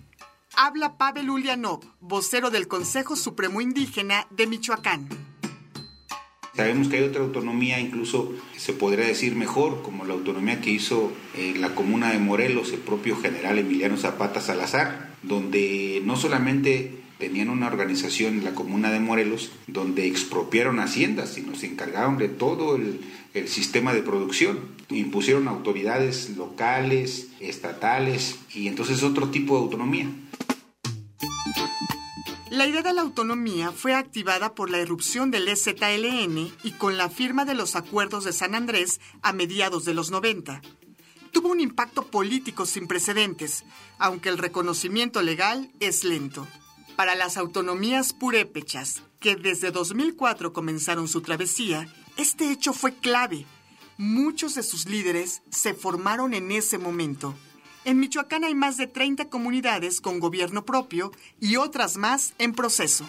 [0.55, 5.09] Habla Pavel Ulianov, vocero del Consejo Supremo Indígena de Michoacán.
[6.55, 11.11] Sabemos que hay otra autonomía, incluso se podría decir mejor, como la autonomía que hizo
[11.35, 17.49] eh, la comuna de Morelos el propio general Emiliano Zapata Salazar, donde no solamente tenían
[17.49, 22.77] una organización en la comuna de Morelos donde expropiaron haciendas, sino se encargaron de todo
[22.77, 23.01] el,
[23.47, 24.59] sistema de producción.
[24.89, 30.09] Impusieron autoridades locales, estatales, y entonces otro tipo de autonomía.
[32.49, 37.09] La idea de la autonomía fue activada por la erupción del EZLN y con la
[37.09, 40.61] firma de los acuerdos de San Andrés a mediados de los 90.
[41.31, 43.63] Tuvo un impacto político sin precedentes,
[43.99, 46.47] aunque el reconocimiento legal es lento.
[46.99, 53.45] Para las autonomías purépechas, que desde 2004 comenzaron su travesía, este hecho fue clave.
[53.97, 57.35] Muchos de sus líderes se formaron en ese momento.
[57.85, 63.07] En Michoacán hay más de 30 comunidades con gobierno propio y otras más en proceso.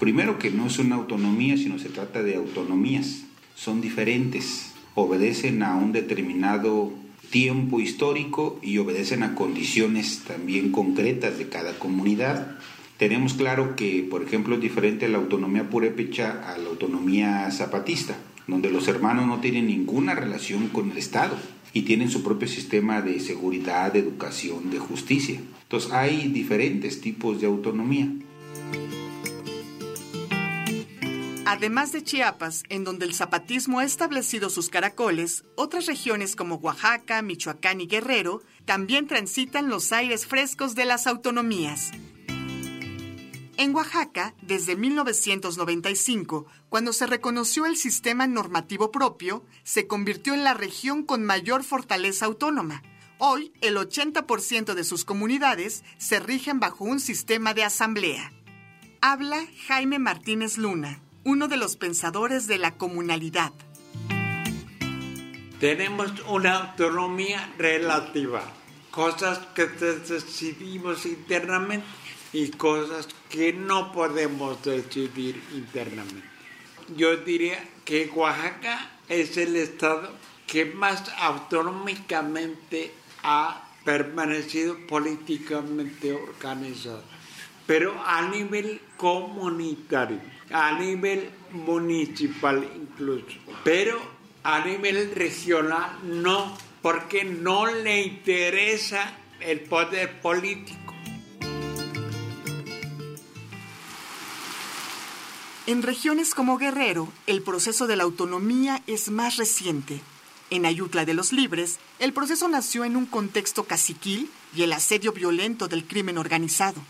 [0.00, 3.24] Primero que no es una autonomía, sino se trata de autonomías.
[3.54, 6.90] Son diferentes, obedecen a un determinado
[7.32, 12.58] tiempo histórico y obedecen a condiciones también concretas de cada comunidad.
[12.98, 18.70] Tenemos claro que, por ejemplo, es diferente la autonomía purépecha a la autonomía zapatista, donde
[18.70, 21.36] los hermanos no tienen ninguna relación con el Estado
[21.72, 25.40] y tienen su propio sistema de seguridad, de educación, de justicia.
[25.62, 28.12] Entonces hay diferentes tipos de autonomía.
[31.44, 37.20] Además de Chiapas, en donde el zapatismo ha establecido sus caracoles, otras regiones como Oaxaca,
[37.20, 41.90] Michoacán y Guerrero también transitan los aires frescos de las autonomías.
[43.56, 50.54] En Oaxaca, desde 1995, cuando se reconoció el sistema normativo propio, se convirtió en la
[50.54, 52.82] región con mayor fortaleza autónoma.
[53.18, 58.32] Hoy, el 80% de sus comunidades se rigen bajo un sistema de asamblea.
[59.00, 63.52] Habla Jaime Martínez Luna, uno de los pensadores de la comunalidad.
[65.60, 68.42] Tenemos una autonomía relativa,
[68.90, 71.86] cosas que decidimos internamente
[72.32, 76.26] y cosas que no podemos decidir internamente.
[76.96, 80.10] Yo diría que Oaxaca es el estado
[80.46, 87.02] que más autonómicamente ha permanecido políticamente organizado,
[87.66, 90.20] pero a nivel comunitario
[90.52, 93.98] a nivel municipal incluso, pero
[94.42, 100.78] a nivel regional no, porque no le interesa el poder político.
[105.66, 110.00] En regiones como Guerrero, el proceso de la autonomía es más reciente.
[110.50, 115.12] En Ayutla de los Libres, el proceso nació en un contexto caciquil y el asedio
[115.12, 116.82] violento del crimen organizado.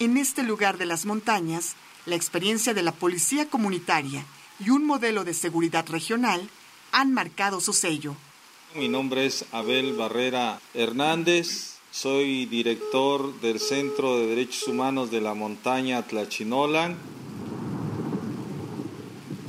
[0.00, 4.26] En este lugar de las montañas, la experiencia de la policía comunitaria
[4.58, 6.48] y un modelo de seguridad regional
[6.90, 8.16] han marcado su sello.
[8.74, 15.34] Mi nombre es Abel Barrera Hernández, soy director del Centro de Derechos Humanos de la
[15.34, 16.96] Montaña Tlachinolan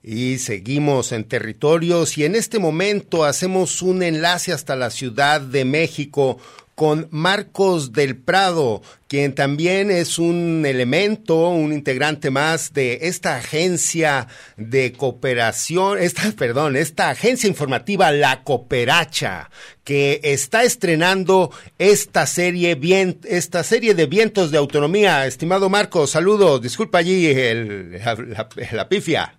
[0.08, 5.66] Y seguimos en territorios y en este momento hacemos un enlace hasta la Ciudad de
[5.66, 6.38] México
[6.76, 14.28] con Marcos del Prado, quien también es un elemento, un integrante más de esta agencia
[14.58, 19.50] de cooperación, esta, perdón, esta agencia informativa La Cooperacha,
[19.84, 21.50] que está estrenando
[21.80, 25.26] esta serie, bien, esta serie de vientos de autonomía.
[25.26, 29.34] Estimado Marcos, saludos, disculpa allí el, la, la pifia.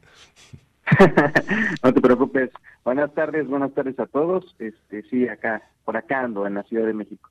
[1.83, 2.51] no te preocupes.
[2.85, 4.55] Buenas tardes, buenas tardes a todos.
[4.59, 7.31] Este, sí, acá, por acá ando, en la Ciudad de México.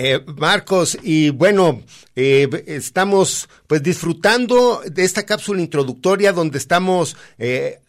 [0.00, 1.82] Eh, Marcos, y bueno,
[2.14, 7.80] eh, estamos pues disfrutando de esta cápsula introductoria donde estamos eh,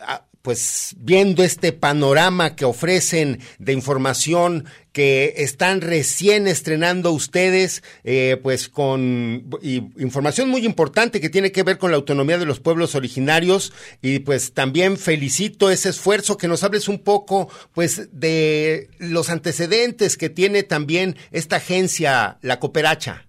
[0.41, 8.69] pues viendo este panorama que ofrecen de información que están recién estrenando ustedes, eh, pues
[8.69, 9.49] con
[9.97, 14.19] información muy importante que tiene que ver con la autonomía de los pueblos originarios y
[14.19, 20.29] pues también felicito ese esfuerzo que nos hables un poco pues de los antecedentes que
[20.29, 23.25] tiene también esta agencia, la Cooperacha.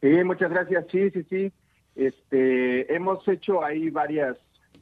[0.00, 0.84] Sí, muchas gracias.
[0.90, 1.52] Sí, sí, sí.
[1.94, 4.36] Este, hemos hecho ahí varias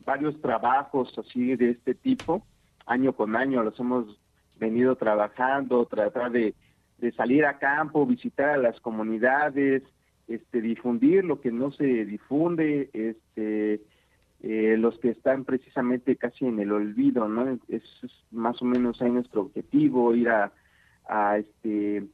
[0.05, 2.47] varios trabajos así de este tipo,
[2.87, 4.19] año con año los hemos
[4.59, 6.55] venido trabajando, tratar de,
[7.17, 9.83] salir a campo, visitar a las comunidades,
[10.27, 13.83] este, difundir lo que no se difunde, este,
[14.43, 17.59] eh, los que están precisamente casi en el olvido, ¿no?
[17.69, 17.83] Es,
[18.31, 20.53] más o menos ahí nuestro objetivo, ir a,
[21.09, 22.05] a este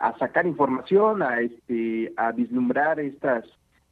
[0.00, 3.44] a sacar información, a este a vislumbrar estas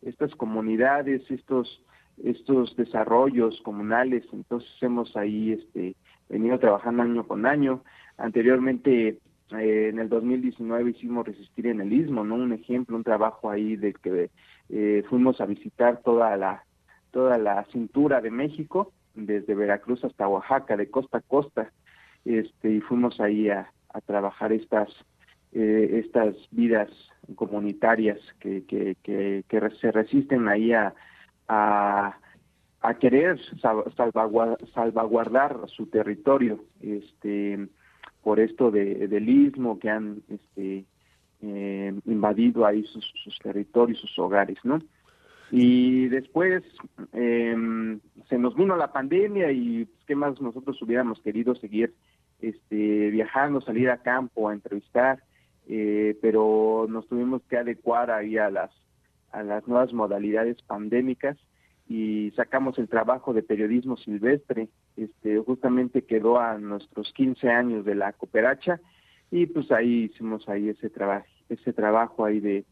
[0.02, 1.82] estas comunidades, estos
[2.22, 5.94] estos desarrollos comunales, entonces hemos ahí este,
[6.28, 7.82] venido trabajando año con año.
[8.16, 9.18] Anteriormente,
[9.52, 12.36] eh, en el 2019 hicimos Resistir en el Istmo, ¿no?
[12.36, 14.30] Un ejemplo, un trabajo ahí de que
[14.70, 16.64] eh, fuimos a visitar toda la,
[17.10, 21.72] toda la cintura de México, desde Veracruz hasta Oaxaca, de costa a costa,
[22.24, 24.88] este, y fuimos ahí a, a trabajar estas,
[25.52, 26.90] eh, estas vidas
[27.34, 30.94] comunitarias que, que, que, que se resisten ahí a
[31.48, 32.18] a,
[32.80, 33.38] a querer
[34.74, 37.68] salvaguardar, su territorio este
[38.22, 40.84] por esto de, del istmo que han este
[41.42, 44.80] eh, invadido ahí sus, sus, territorios, sus hogares, ¿no?
[45.50, 46.64] Y después
[47.12, 51.94] em, se nos vino la pandemia y pues, qué más nosotros hubiéramos querido seguir
[52.40, 55.22] este viajando, salir a campo a entrevistar,
[55.68, 58.70] eh, pero nos tuvimos que adecuar ahí a las
[59.32, 61.36] a las nuevas modalidades pandémicas
[61.88, 67.94] y sacamos el trabajo de periodismo silvestre, este justamente quedó a nuestros 15 años de
[67.94, 68.80] la cooperacha
[69.30, 72.64] y pues ahí hicimos ahí ese trabajo ese trabajo ahí de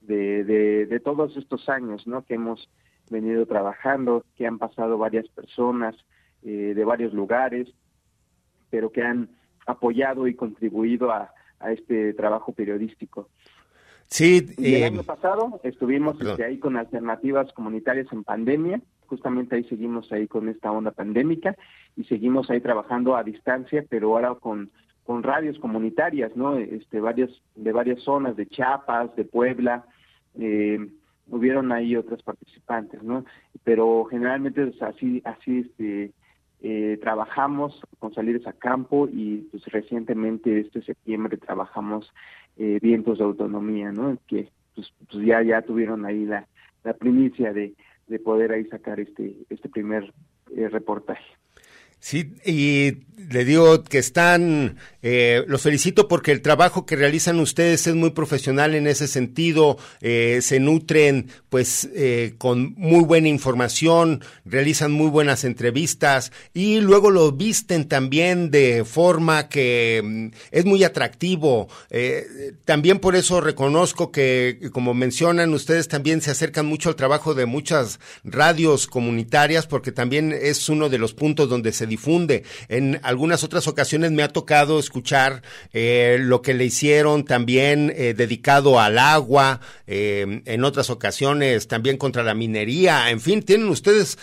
[0.00, 2.68] de, de, todos estos años no que hemos
[3.08, 5.94] venido trabajando que han pasado varias personas
[6.42, 7.68] eh, de varios lugares
[8.68, 9.28] pero que han
[9.66, 13.28] apoyado y contribuido a, a este trabajo periodístico
[14.12, 19.64] Sí, el eh, año pasado estuvimos este, ahí con alternativas comunitarias en pandemia, justamente ahí
[19.64, 21.56] seguimos ahí con esta onda pandémica
[21.96, 24.70] y seguimos ahí trabajando a distancia, pero ahora con
[25.04, 26.58] con radios comunitarias, ¿no?
[26.58, 29.86] Este varias de varias zonas de Chiapas, de Puebla,
[30.38, 30.78] eh,
[31.28, 33.24] hubieron ahí otras participantes, ¿no?
[33.64, 36.12] Pero generalmente así así este
[36.60, 42.12] eh, trabajamos con salir a campo y pues recientemente este septiembre trabajamos
[42.56, 44.18] eh, vientos de autonomía, ¿no?
[44.26, 46.46] Que pues, pues, ya ya tuvieron ahí la,
[46.84, 47.74] la primicia de,
[48.06, 50.12] de poder ahí sacar este este primer
[50.54, 51.24] eh, reportaje.
[52.02, 57.86] Sí, y le digo que están, eh, los felicito porque el trabajo que realizan ustedes
[57.86, 64.24] es muy profesional en ese sentido, eh, se nutren pues eh, con muy buena información,
[64.44, 70.84] realizan muy buenas entrevistas y luego lo visten también de forma que mm, es muy
[70.84, 71.68] atractivo.
[71.90, 77.34] Eh, también por eso reconozco que, como mencionan ustedes, también se acercan mucho al trabajo
[77.34, 82.44] de muchas radios comunitarias porque también es uno de los puntos donde se difunde.
[82.68, 88.14] En algunas otras ocasiones me ha tocado escuchar eh, lo que le hicieron también eh,
[88.14, 94.18] dedicado al agua, eh, en otras ocasiones también contra la minería, en fin, tienen ustedes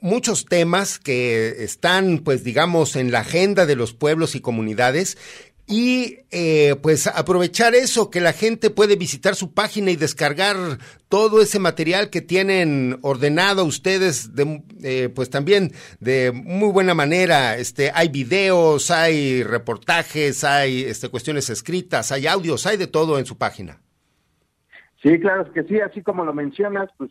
[0.00, 5.18] muchos temas que están, pues digamos, en la agenda de los pueblos y comunidades
[5.66, 10.56] y eh, pues aprovechar eso, que la gente puede visitar su página y descargar
[11.08, 17.56] todo ese material que tienen ordenado ustedes, de, eh, pues también de muy buena manera.
[17.56, 23.24] Este, hay videos, hay reportajes, hay este, cuestiones escritas, hay audios, hay de todo en
[23.24, 23.78] su página.
[25.02, 27.10] Sí, claro que sí, así como lo mencionas, pues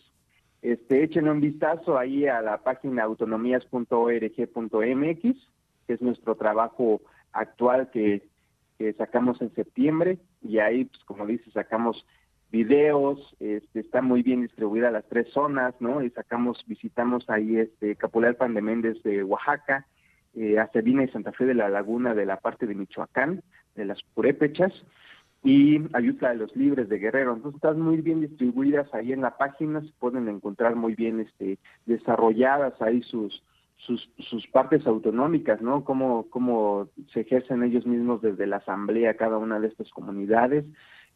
[0.61, 5.21] este, echen un vistazo ahí a la página autonomías.org.mx,
[5.87, 7.01] que es nuestro trabajo
[7.33, 8.30] actual que
[8.81, 12.03] que sacamos en septiembre y ahí, pues como dices, sacamos
[12.51, 16.01] videos, este, está muy bien distribuida las tres zonas, ¿no?
[16.01, 19.85] Y sacamos, visitamos ahí este Capulalpan de Méndez de Oaxaca,
[20.33, 23.43] eh, Acevina y Santa Fe de la Laguna de la parte de Michoacán,
[23.75, 24.73] de las Purépechas,
[25.43, 27.35] y Ayutla de los Libres de Guerrero.
[27.35, 31.59] Entonces están muy bien distribuidas ahí en la página, se pueden encontrar muy bien este,
[31.85, 33.43] desarrolladas ahí sus,
[33.85, 35.83] sus, sus partes autonómicas, ¿no?
[35.83, 40.65] Cómo, cómo se ejercen ellos mismos desde la asamblea cada una de estas comunidades,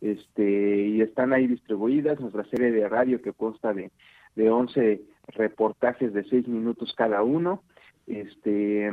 [0.01, 3.91] este, y están ahí distribuidas nuestra serie de radio que consta de,
[4.35, 7.63] de 11 reportajes de 6 minutos cada uno,
[8.07, 8.91] este,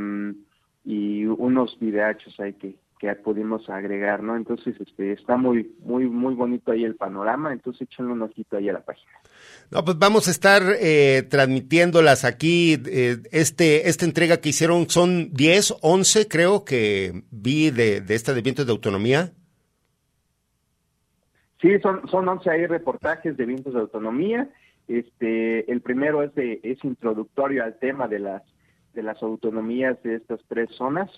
[0.84, 4.36] y unos videachos ahí que, que pudimos agregar, ¿no?
[4.36, 8.68] Entonces, este, está muy, muy, muy bonito ahí el panorama, entonces échenle un ojito ahí
[8.68, 9.12] a la página.
[9.70, 12.76] No, pues vamos a estar eh, transmitiéndolas aquí.
[12.86, 18.34] Eh, este, esta entrega que hicieron son 10, 11, creo que vi de, de esta
[18.34, 19.32] de vientos de autonomía.
[21.62, 24.50] Sí, son, son 11 ahí reportajes de vientos de autonomía.
[24.88, 28.42] Este, el primero es, de, es introductorio al tema de las,
[28.94, 31.08] de las autonomías de estas tres zonas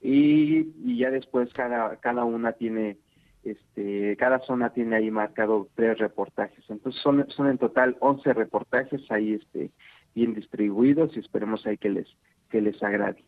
[0.00, 2.96] y, y ya después cada, cada una tiene,
[3.44, 6.64] este, cada zona tiene ahí marcado tres reportajes.
[6.68, 9.70] Entonces son, son en total 11 reportajes ahí este,
[10.14, 12.06] bien distribuidos y esperemos ahí que les,
[12.50, 13.24] que les agrade.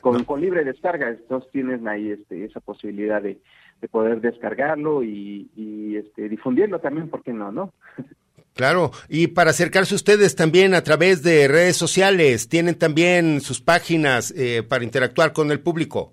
[0.00, 3.38] Con, con libre descarga, entonces tienen ahí este, esa posibilidad de,
[3.80, 7.52] de poder descargarlo y, y este, difundirlo también, ¿por qué no?
[7.52, 7.72] no?
[8.54, 14.32] Claro, y para acercarse ustedes también a través de redes sociales, tienen también sus páginas
[14.36, 16.12] eh, para interactuar con el público.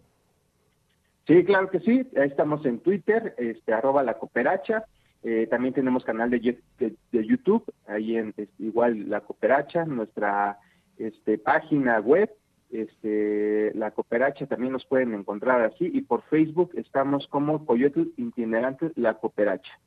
[1.29, 4.85] Sí, claro que sí, ahí estamos en Twitter, este, arroba la cooperacha,
[5.21, 10.57] eh, también tenemos canal de, de, YouTube, ahí en igual la cooperacha, nuestra
[10.97, 12.31] este, página web,
[12.71, 18.91] este, la cooperacha también nos pueden encontrar así, y por Facebook estamos como Coyote Itinerante
[18.95, 19.79] La Cooperacha.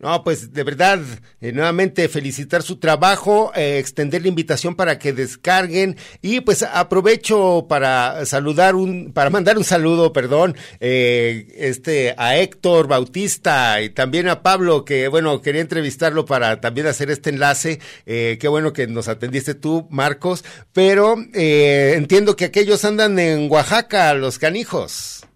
[0.00, 1.00] No, pues de verdad,
[1.40, 7.66] eh, nuevamente felicitar su trabajo, eh, extender la invitación para que descarguen y pues aprovecho
[7.68, 14.28] para saludar un, para mandar un saludo, perdón, eh, este a Héctor Bautista y también
[14.28, 17.80] a Pablo que bueno quería entrevistarlo para también hacer este enlace.
[18.06, 24.14] Eh, qué bueno que nos atendiste tú, Marcos, pero entiendo que aquellos andan en Oaxaca,
[24.14, 25.27] los canijos.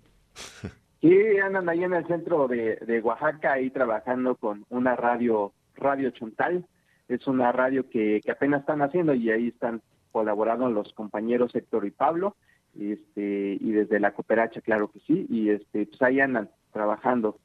[1.03, 6.11] Sí, andan ahí en el centro de, de, Oaxaca, ahí trabajando con una radio, Radio
[6.11, 6.65] Chontal.
[7.09, 9.83] Es una radio que, que apenas están haciendo y ahí están
[10.13, 12.37] colaborando los compañeros Héctor y Pablo.
[12.79, 15.27] Este, y desde la cooperacha, claro que sí.
[15.29, 17.39] Y este, pues ahí andan trabajando.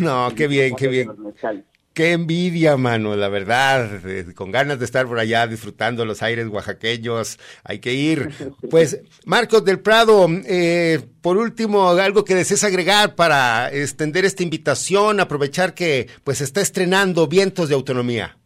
[0.00, 1.10] No, qué bien, qué bien.
[1.94, 6.48] Qué envidia, mano, la verdad, eh, con ganas de estar por allá disfrutando los aires
[6.48, 8.30] oaxaqueños, hay que ir.
[8.68, 15.20] Pues, Marcos del Prado, eh, por último, algo que desees agregar para extender esta invitación,
[15.20, 18.36] aprovechar que pues está estrenando Vientos de Autonomía.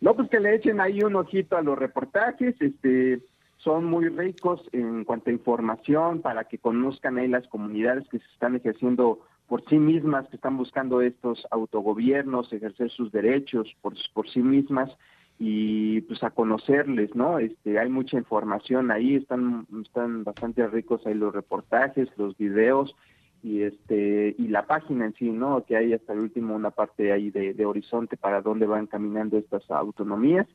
[0.00, 3.20] No, pues que le echen ahí un ojito a los reportajes, este,
[3.58, 8.26] son muy ricos en cuanto a información para que conozcan ahí las comunidades que se
[8.32, 14.28] están ejerciendo por sí mismas, que están buscando estos autogobiernos, ejercer sus derechos por, por
[14.28, 14.90] sí mismas
[15.38, 17.38] y pues a conocerles, ¿no?
[17.38, 22.94] Este, hay mucha información ahí, están, están bastante ricos ahí los reportajes, los videos
[23.42, 25.64] y este y la página en sí, ¿no?
[25.64, 29.36] Que hay hasta el último una parte ahí de, de horizonte para dónde van caminando
[29.36, 30.46] estas autonomías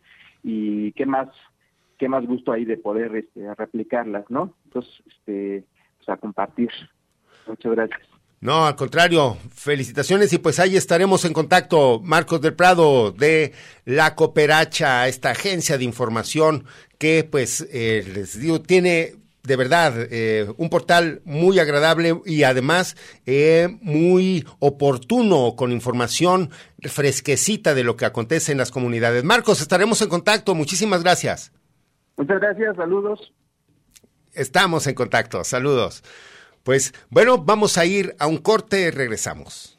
[0.44, 1.30] y qué más
[2.00, 4.56] qué más gusto hay de poder este, replicarlas, ¿no?
[4.66, 5.66] Entonces, este,
[5.98, 6.72] pues a compartir.
[7.46, 8.19] Muchas gracias.
[8.42, 12.00] No, al contrario, felicitaciones y pues ahí estaremos en contacto.
[12.02, 16.64] Marcos del Prado de La Cooperacha, esta agencia de información
[16.98, 22.96] que pues eh, les digo, tiene de verdad eh, un portal muy agradable y además
[23.26, 29.26] eh, muy oportuno con información fresquecita de lo que acontece en las comunidades.
[29.26, 30.56] Marcos, estaremos en contacto.
[30.56, 31.52] Muchísimas gracias.
[32.16, 33.34] Muchas gracias, saludos.
[34.32, 36.04] Estamos en contacto, saludos.
[36.64, 39.78] Pues bueno, vamos a ir a un corte, regresamos.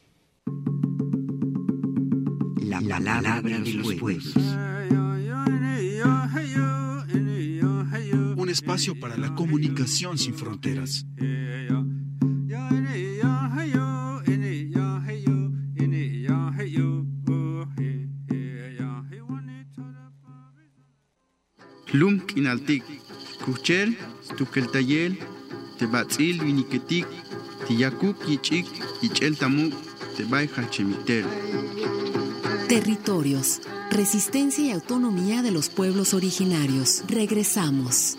[2.56, 4.34] La palabra de los pueblos.
[8.36, 11.04] Un espacio para la comunicación sin fronteras.
[21.92, 22.84] Lunk inaltik,
[23.44, 23.98] kuchel,
[24.36, 25.18] tukeltayel,
[25.80, 27.06] tebatzil viniketik,
[27.66, 28.68] tiyakuk yichik,
[29.00, 29.72] yichel tamuk,
[30.16, 31.24] tebay hachemitel.
[32.68, 33.60] Territorios,
[33.90, 37.02] resistencia y autonomía de los pueblos originarios.
[37.08, 38.18] Regresamos.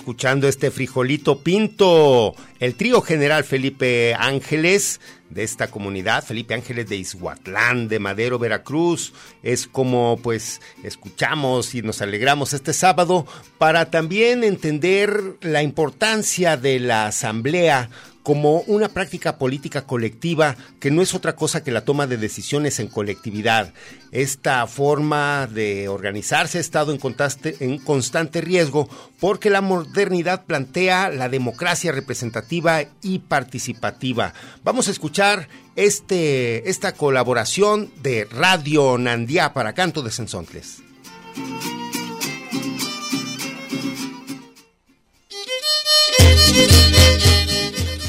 [0.00, 2.34] Escuchando este frijolito pinto.
[2.58, 4.98] El trío general Felipe Ángeles
[5.28, 11.82] de esta comunidad, Felipe Ángeles de Izhuatlán, de Madero, Veracruz, es como pues escuchamos y
[11.82, 13.26] nos alegramos este sábado
[13.58, 17.90] para también entender la importancia de la asamblea
[18.30, 22.78] como una práctica política colectiva que no es otra cosa que la toma de decisiones
[22.78, 23.74] en colectividad.
[24.12, 31.10] Esta forma de organizarse ha estado en constante, en constante riesgo porque la modernidad plantea
[31.10, 34.32] la democracia representativa y participativa.
[34.62, 40.84] Vamos a escuchar este, esta colaboración de Radio Nandía para Canto de Sensontles.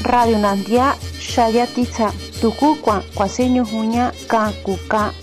[0.03, 2.77] Radio Nandia Shayatitza Tuku
[3.13, 5.13] Kwaseño Juña Kakuka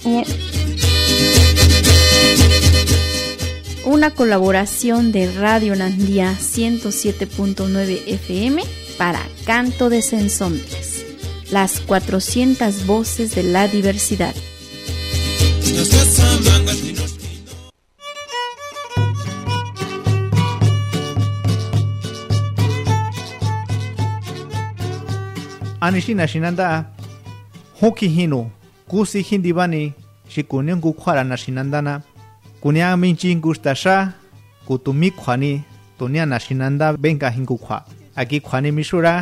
[3.84, 8.62] Una colaboración de Radio Nandía 107.9 FM
[8.96, 11.04] para Canto de Sensombres.
[11.50, 14.34] Las 400 voces de la diversidad.
[25.88, 26.84] anixi naxinanda'a
[27.80, 28.40] jún kijinu
[28.88, 29.92] kú si jindibani
[30.28, 31.94] xi kuni ngu kjua'ara naxinandana
[32.60, 33.96] kunia minchi ngu xtaxa
[34.66, 35.52] ku tumi kjuani
[35.98, 37.78] tunia naxinanda benkaji ngu kjua
[38.20, 39.14] aki kjuani mixura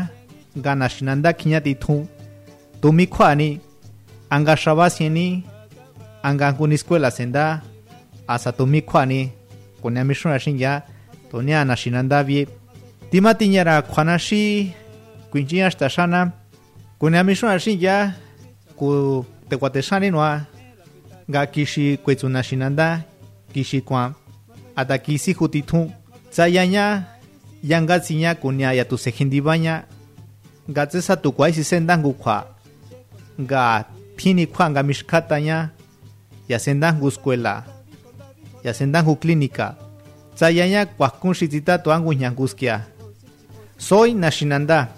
[0.59, 2.03] nga naxinanda kjiñati tjún
[2.83, 3.61] tumi kjuani
[4.35, 5.27] anga xaba sieni
[6.23, 7.63] anga nkuni skuela senda
[8.29, 9.21] asa tumi kjuani
[9.83, 10.83] kunia mixura xinya
[11.31, 12.49] tunia naxinanda vie.
[13.11, 14.75] Tima tiñara kjuana xi
[15.31, 16.21] kuinchiña xtaxana
[16.99, 18.13] kuna misho ashin ya
[18.77, 20.41] ku te kwateshani noa
[21.29, 23.03] ga kishi kwetsuna shinanda
[23.53, 24.15] kishi kwa
[24.77, 25.91] ata kisi hutitu
[26.31, 27.03] tsayanya
[27.65, 29.85] yanga tsinya kunya ya tu sejindibanya
[30.69, 32.47] ga tsesa tu kwai si sendangu kwa
[33.39, 33.85] ga
[34.17, 35.69] pini kwa ga mishkatanya
[36.49, 37.65] ya sendangu escuela
[38.65, 39.75] ya sendangu clínica
[40.35, 42.85] tsayanya kwa kunshitita tu angu nyanguskia
[43.79, 44.89] soy Nashinanda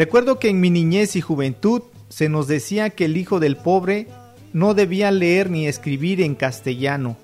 [0.00, 4.06] Recuerdo que en mi niñez y juventud se nos decía que el hijo del pobre
[4.54, 7.18] no debía leer ni escribir en castellano,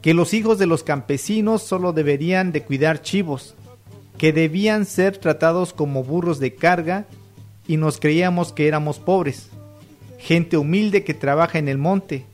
[0.00, 3.54] que los hijos de los campesinos solo deberían de cuidar chivos,
[4.18, 7.06] que debían ser tratados como burros de carga
[7.68, 9.50] y nos creíamos que éramos pobres,
[10.18, 12.26] gente humilde que trabaja en el monte.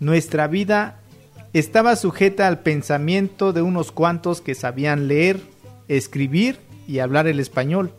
[0.00, 1.00] Nuestra vida
[1.52, 5.40] estaba sujeta al pensamiento de unos cuantos que sabían leer,
[5.86, 7.92] escribir y hablar el español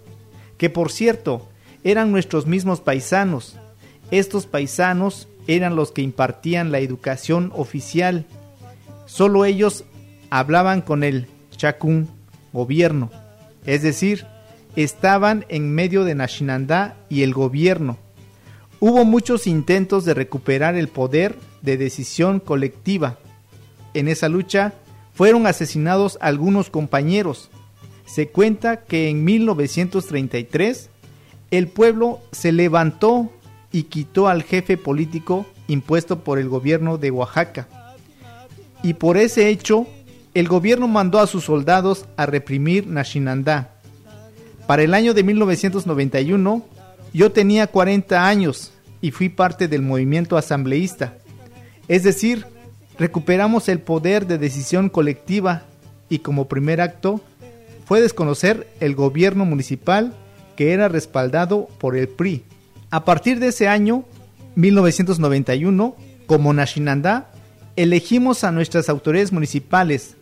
[0.57, 1.47] que por cierto
[1.83, 3.57] eran nuestros mismos paisanos.
[4.11, 8.25] Estos paisanos eran los que impartían la educación oficial.
[9.05, 9.85] Solo ellos
[10.29, 12.09] hablaban con el chacún,
[12.53, 13.11] gobierno,
[13.65, 14.25] es decir,
[14.75, 17.97] estaban en medio de Nashinandá y el gobierno.
[18.79, 23.17] Hubo muchos intentos de recuperar el poder de decisión colectiva.
[23.93, 24.73] En esa lucha
[25.13, 27.49] fueron asesinados algunos compañeros,
[28.07, 30.89] se cuenta que en 1933
[31.51, 33.29] el pueblo se levantó
[33.71, 37.67] y quitó al jefe político impuesto por el gobierno de Oaxaca.
[38.81, 39.85] Y por ese hecho,
[40.33, 43.73] el gobierno mandó a sus soldados a reprimir Nashinandá.
[44.67, 46.65] Para el año de 1991,
[47.13, 51.17] yo tenía 40 años y fui parte del movimiento asambleísta.
[51.89, 52.45] Es decir,
[52.97, 55.63] recuperamos el poder de decisión colectiva
[56.09, 57.21] y como primer acto
[57.88, 60.13] fue desconocer el gobierno municipal
[60.57, 62.43] que era respaldado por el PRI.
[62.91, 64.03] A partir de ese año,
[64.55, 67.31] 1991, como Nashinandá,
[67.77, 70.17] elegimos a nuestras autoridades municipales,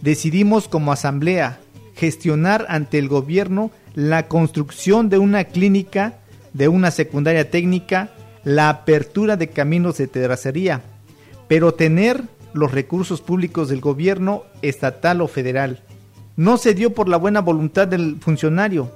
[0.00, 1.60] decidimos como asamblea
[1.94, 6.20] gestionar ante el gobierno la construcción de una clínica,
[6.54, 8.14] de una secundaria técnica,
[8.44, 10.80] la apertura de caminos de terracería,
[11.48, 12.22] pero tener
[12.54, 15.82] los recursos públicos del gobierno estatal o federal
[16.40, 18.90] no se dio por la buena voluntad del funcionario.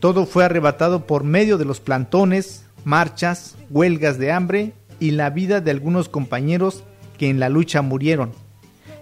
[0.00, 5.60] Todo fue arrebatado por medio de los plantones, marchas, huelgas de hambre y la vida
[5.60, 6.84] de algunos compañeros
[7.18, 8.32] que en la lucha murieron.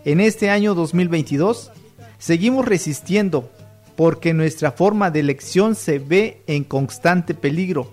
[0.05, 1.71] En este año 2022
[2.19, 3.53] seguimos resistiendo
[3.95, 7.93] porque nuestra forma de elección se ve en constante peligro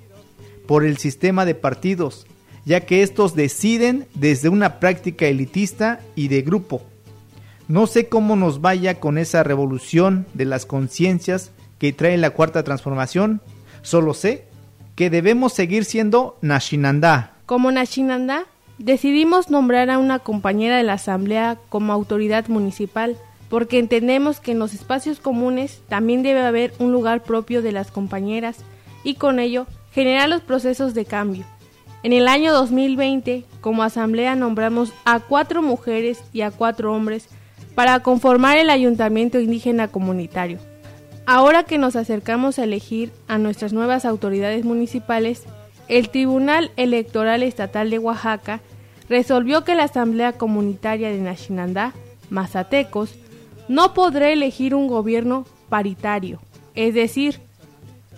[0.66, 2.26] por el sistema de partidos,
[2.66, 6.82] ya que estos deciden desde una práctica elitista y de grupo
[7.74, 11.50] no sé cómo nos vaya con esa revolución de las conciencias
[11.80, 13.42] que trae la cuarta transformación,
[13.82, 14.46] solo sé
[14.94, 17.34] que debemos seguir siendo Nashinandá.
[17.48, 18.44] Como Nashinandá,
[18.78, 23.18] decidimos nombrar a una compañera de la asamblea como autoridad municipal
[23.50, 27.90] porque entendemos que en los espacios comunes también debe haber un lugar propio de las
[27.90, 28.58] compañeras
[29.04, 31.44] y con ello generar los procesos de cambio.
[32.04, 37.30] En el año 2020, como asamblea nombramos a cuatro mujeres y a cuatro hombres
[37.76, 40.60] para conformar el ayuntamiento indígena comunitario.
[41.26, 45.44] Ahora que nos acercamos a elegir a nuestras nuevas autoridades municipales,
[45.88, 48.62] el Tribunal Electoral Estatal de Oaxaca
[49.10, 51.94] resolvió que la Asamblea Comunitaria de Nashinandá,
[52.30, 53.16] Mazatecos,
[53.68, 56.40] no podrá elegir un gobierno paritario,
[56.76, 57.40] es decir,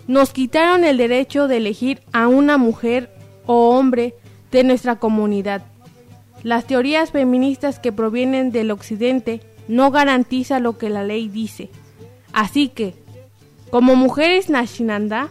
[0.06, 3.10] nos quitaron el derecho de elegir a una mujer
[3.46, 4.14] o hombre
[4.50, 5.62] de nuestra comunidad.
[6.46, 11.70] Las teorías feministas que provienen del occidente no garantizan lo que la ley dice.
[12.32, 12.94] Así que,
[13.70, 15.30] como mujeres Nashinandá,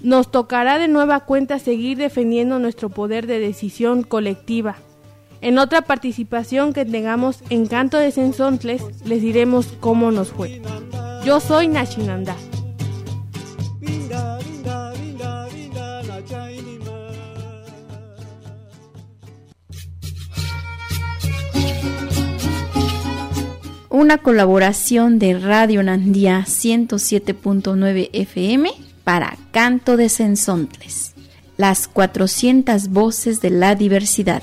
[0.00, 4.78] nos tocará de nueva cuenta seguir defendiendo nuestro poder de decisión colectiva.
[5.42, 10.60] En otra participación que tengamos en Canto de Sensontles, les diremos cómo nos fue.
[11.24, 12.34] Yo soy Nashinandá.
[23.94, 28.72] Una colaboración de Radio Nandía 107.9 FM
[29.04, 31.12] para Canto de Sensontles,
[31.58, 34.42] las 400 voces de la diversidad.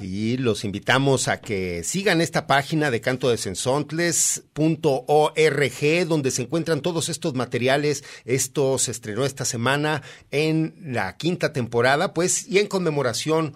[0.00, 6.80] Y los invitamos a que sigan esta página de canto de sensontles.org, donde se encuentran
[6.80, 8.04] todos estos materiales.
[8.24, 10.00] Esto se estrenó esta semana
[10.30, 13.52] en la quinta temporada, pues, y en conmemoración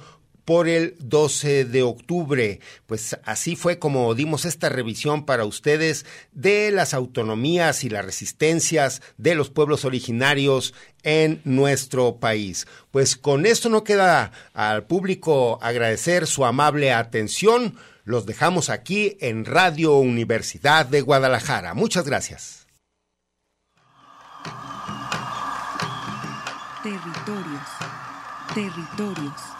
[0.51, 2.59] por el 12 de octubre.
[2.89, 9.01] Pues así fue como dimos esta revisión para ustedes de las autonomías y las resistencias
[9.17, 10.75] de los pueblos originarios
[11.05, 12.67] en nuestro país.
[12.91, 17.77] Pues con esto no queda al público agradecer su amable atención.
[18.03, 21.75] Los dejamos aquí en Radio Universidad de Guadalajara.
[21.75, 22.67] Muchas gracias.
[26.83, 27.69] Territorios.
[28.53, 29.60] Territorios.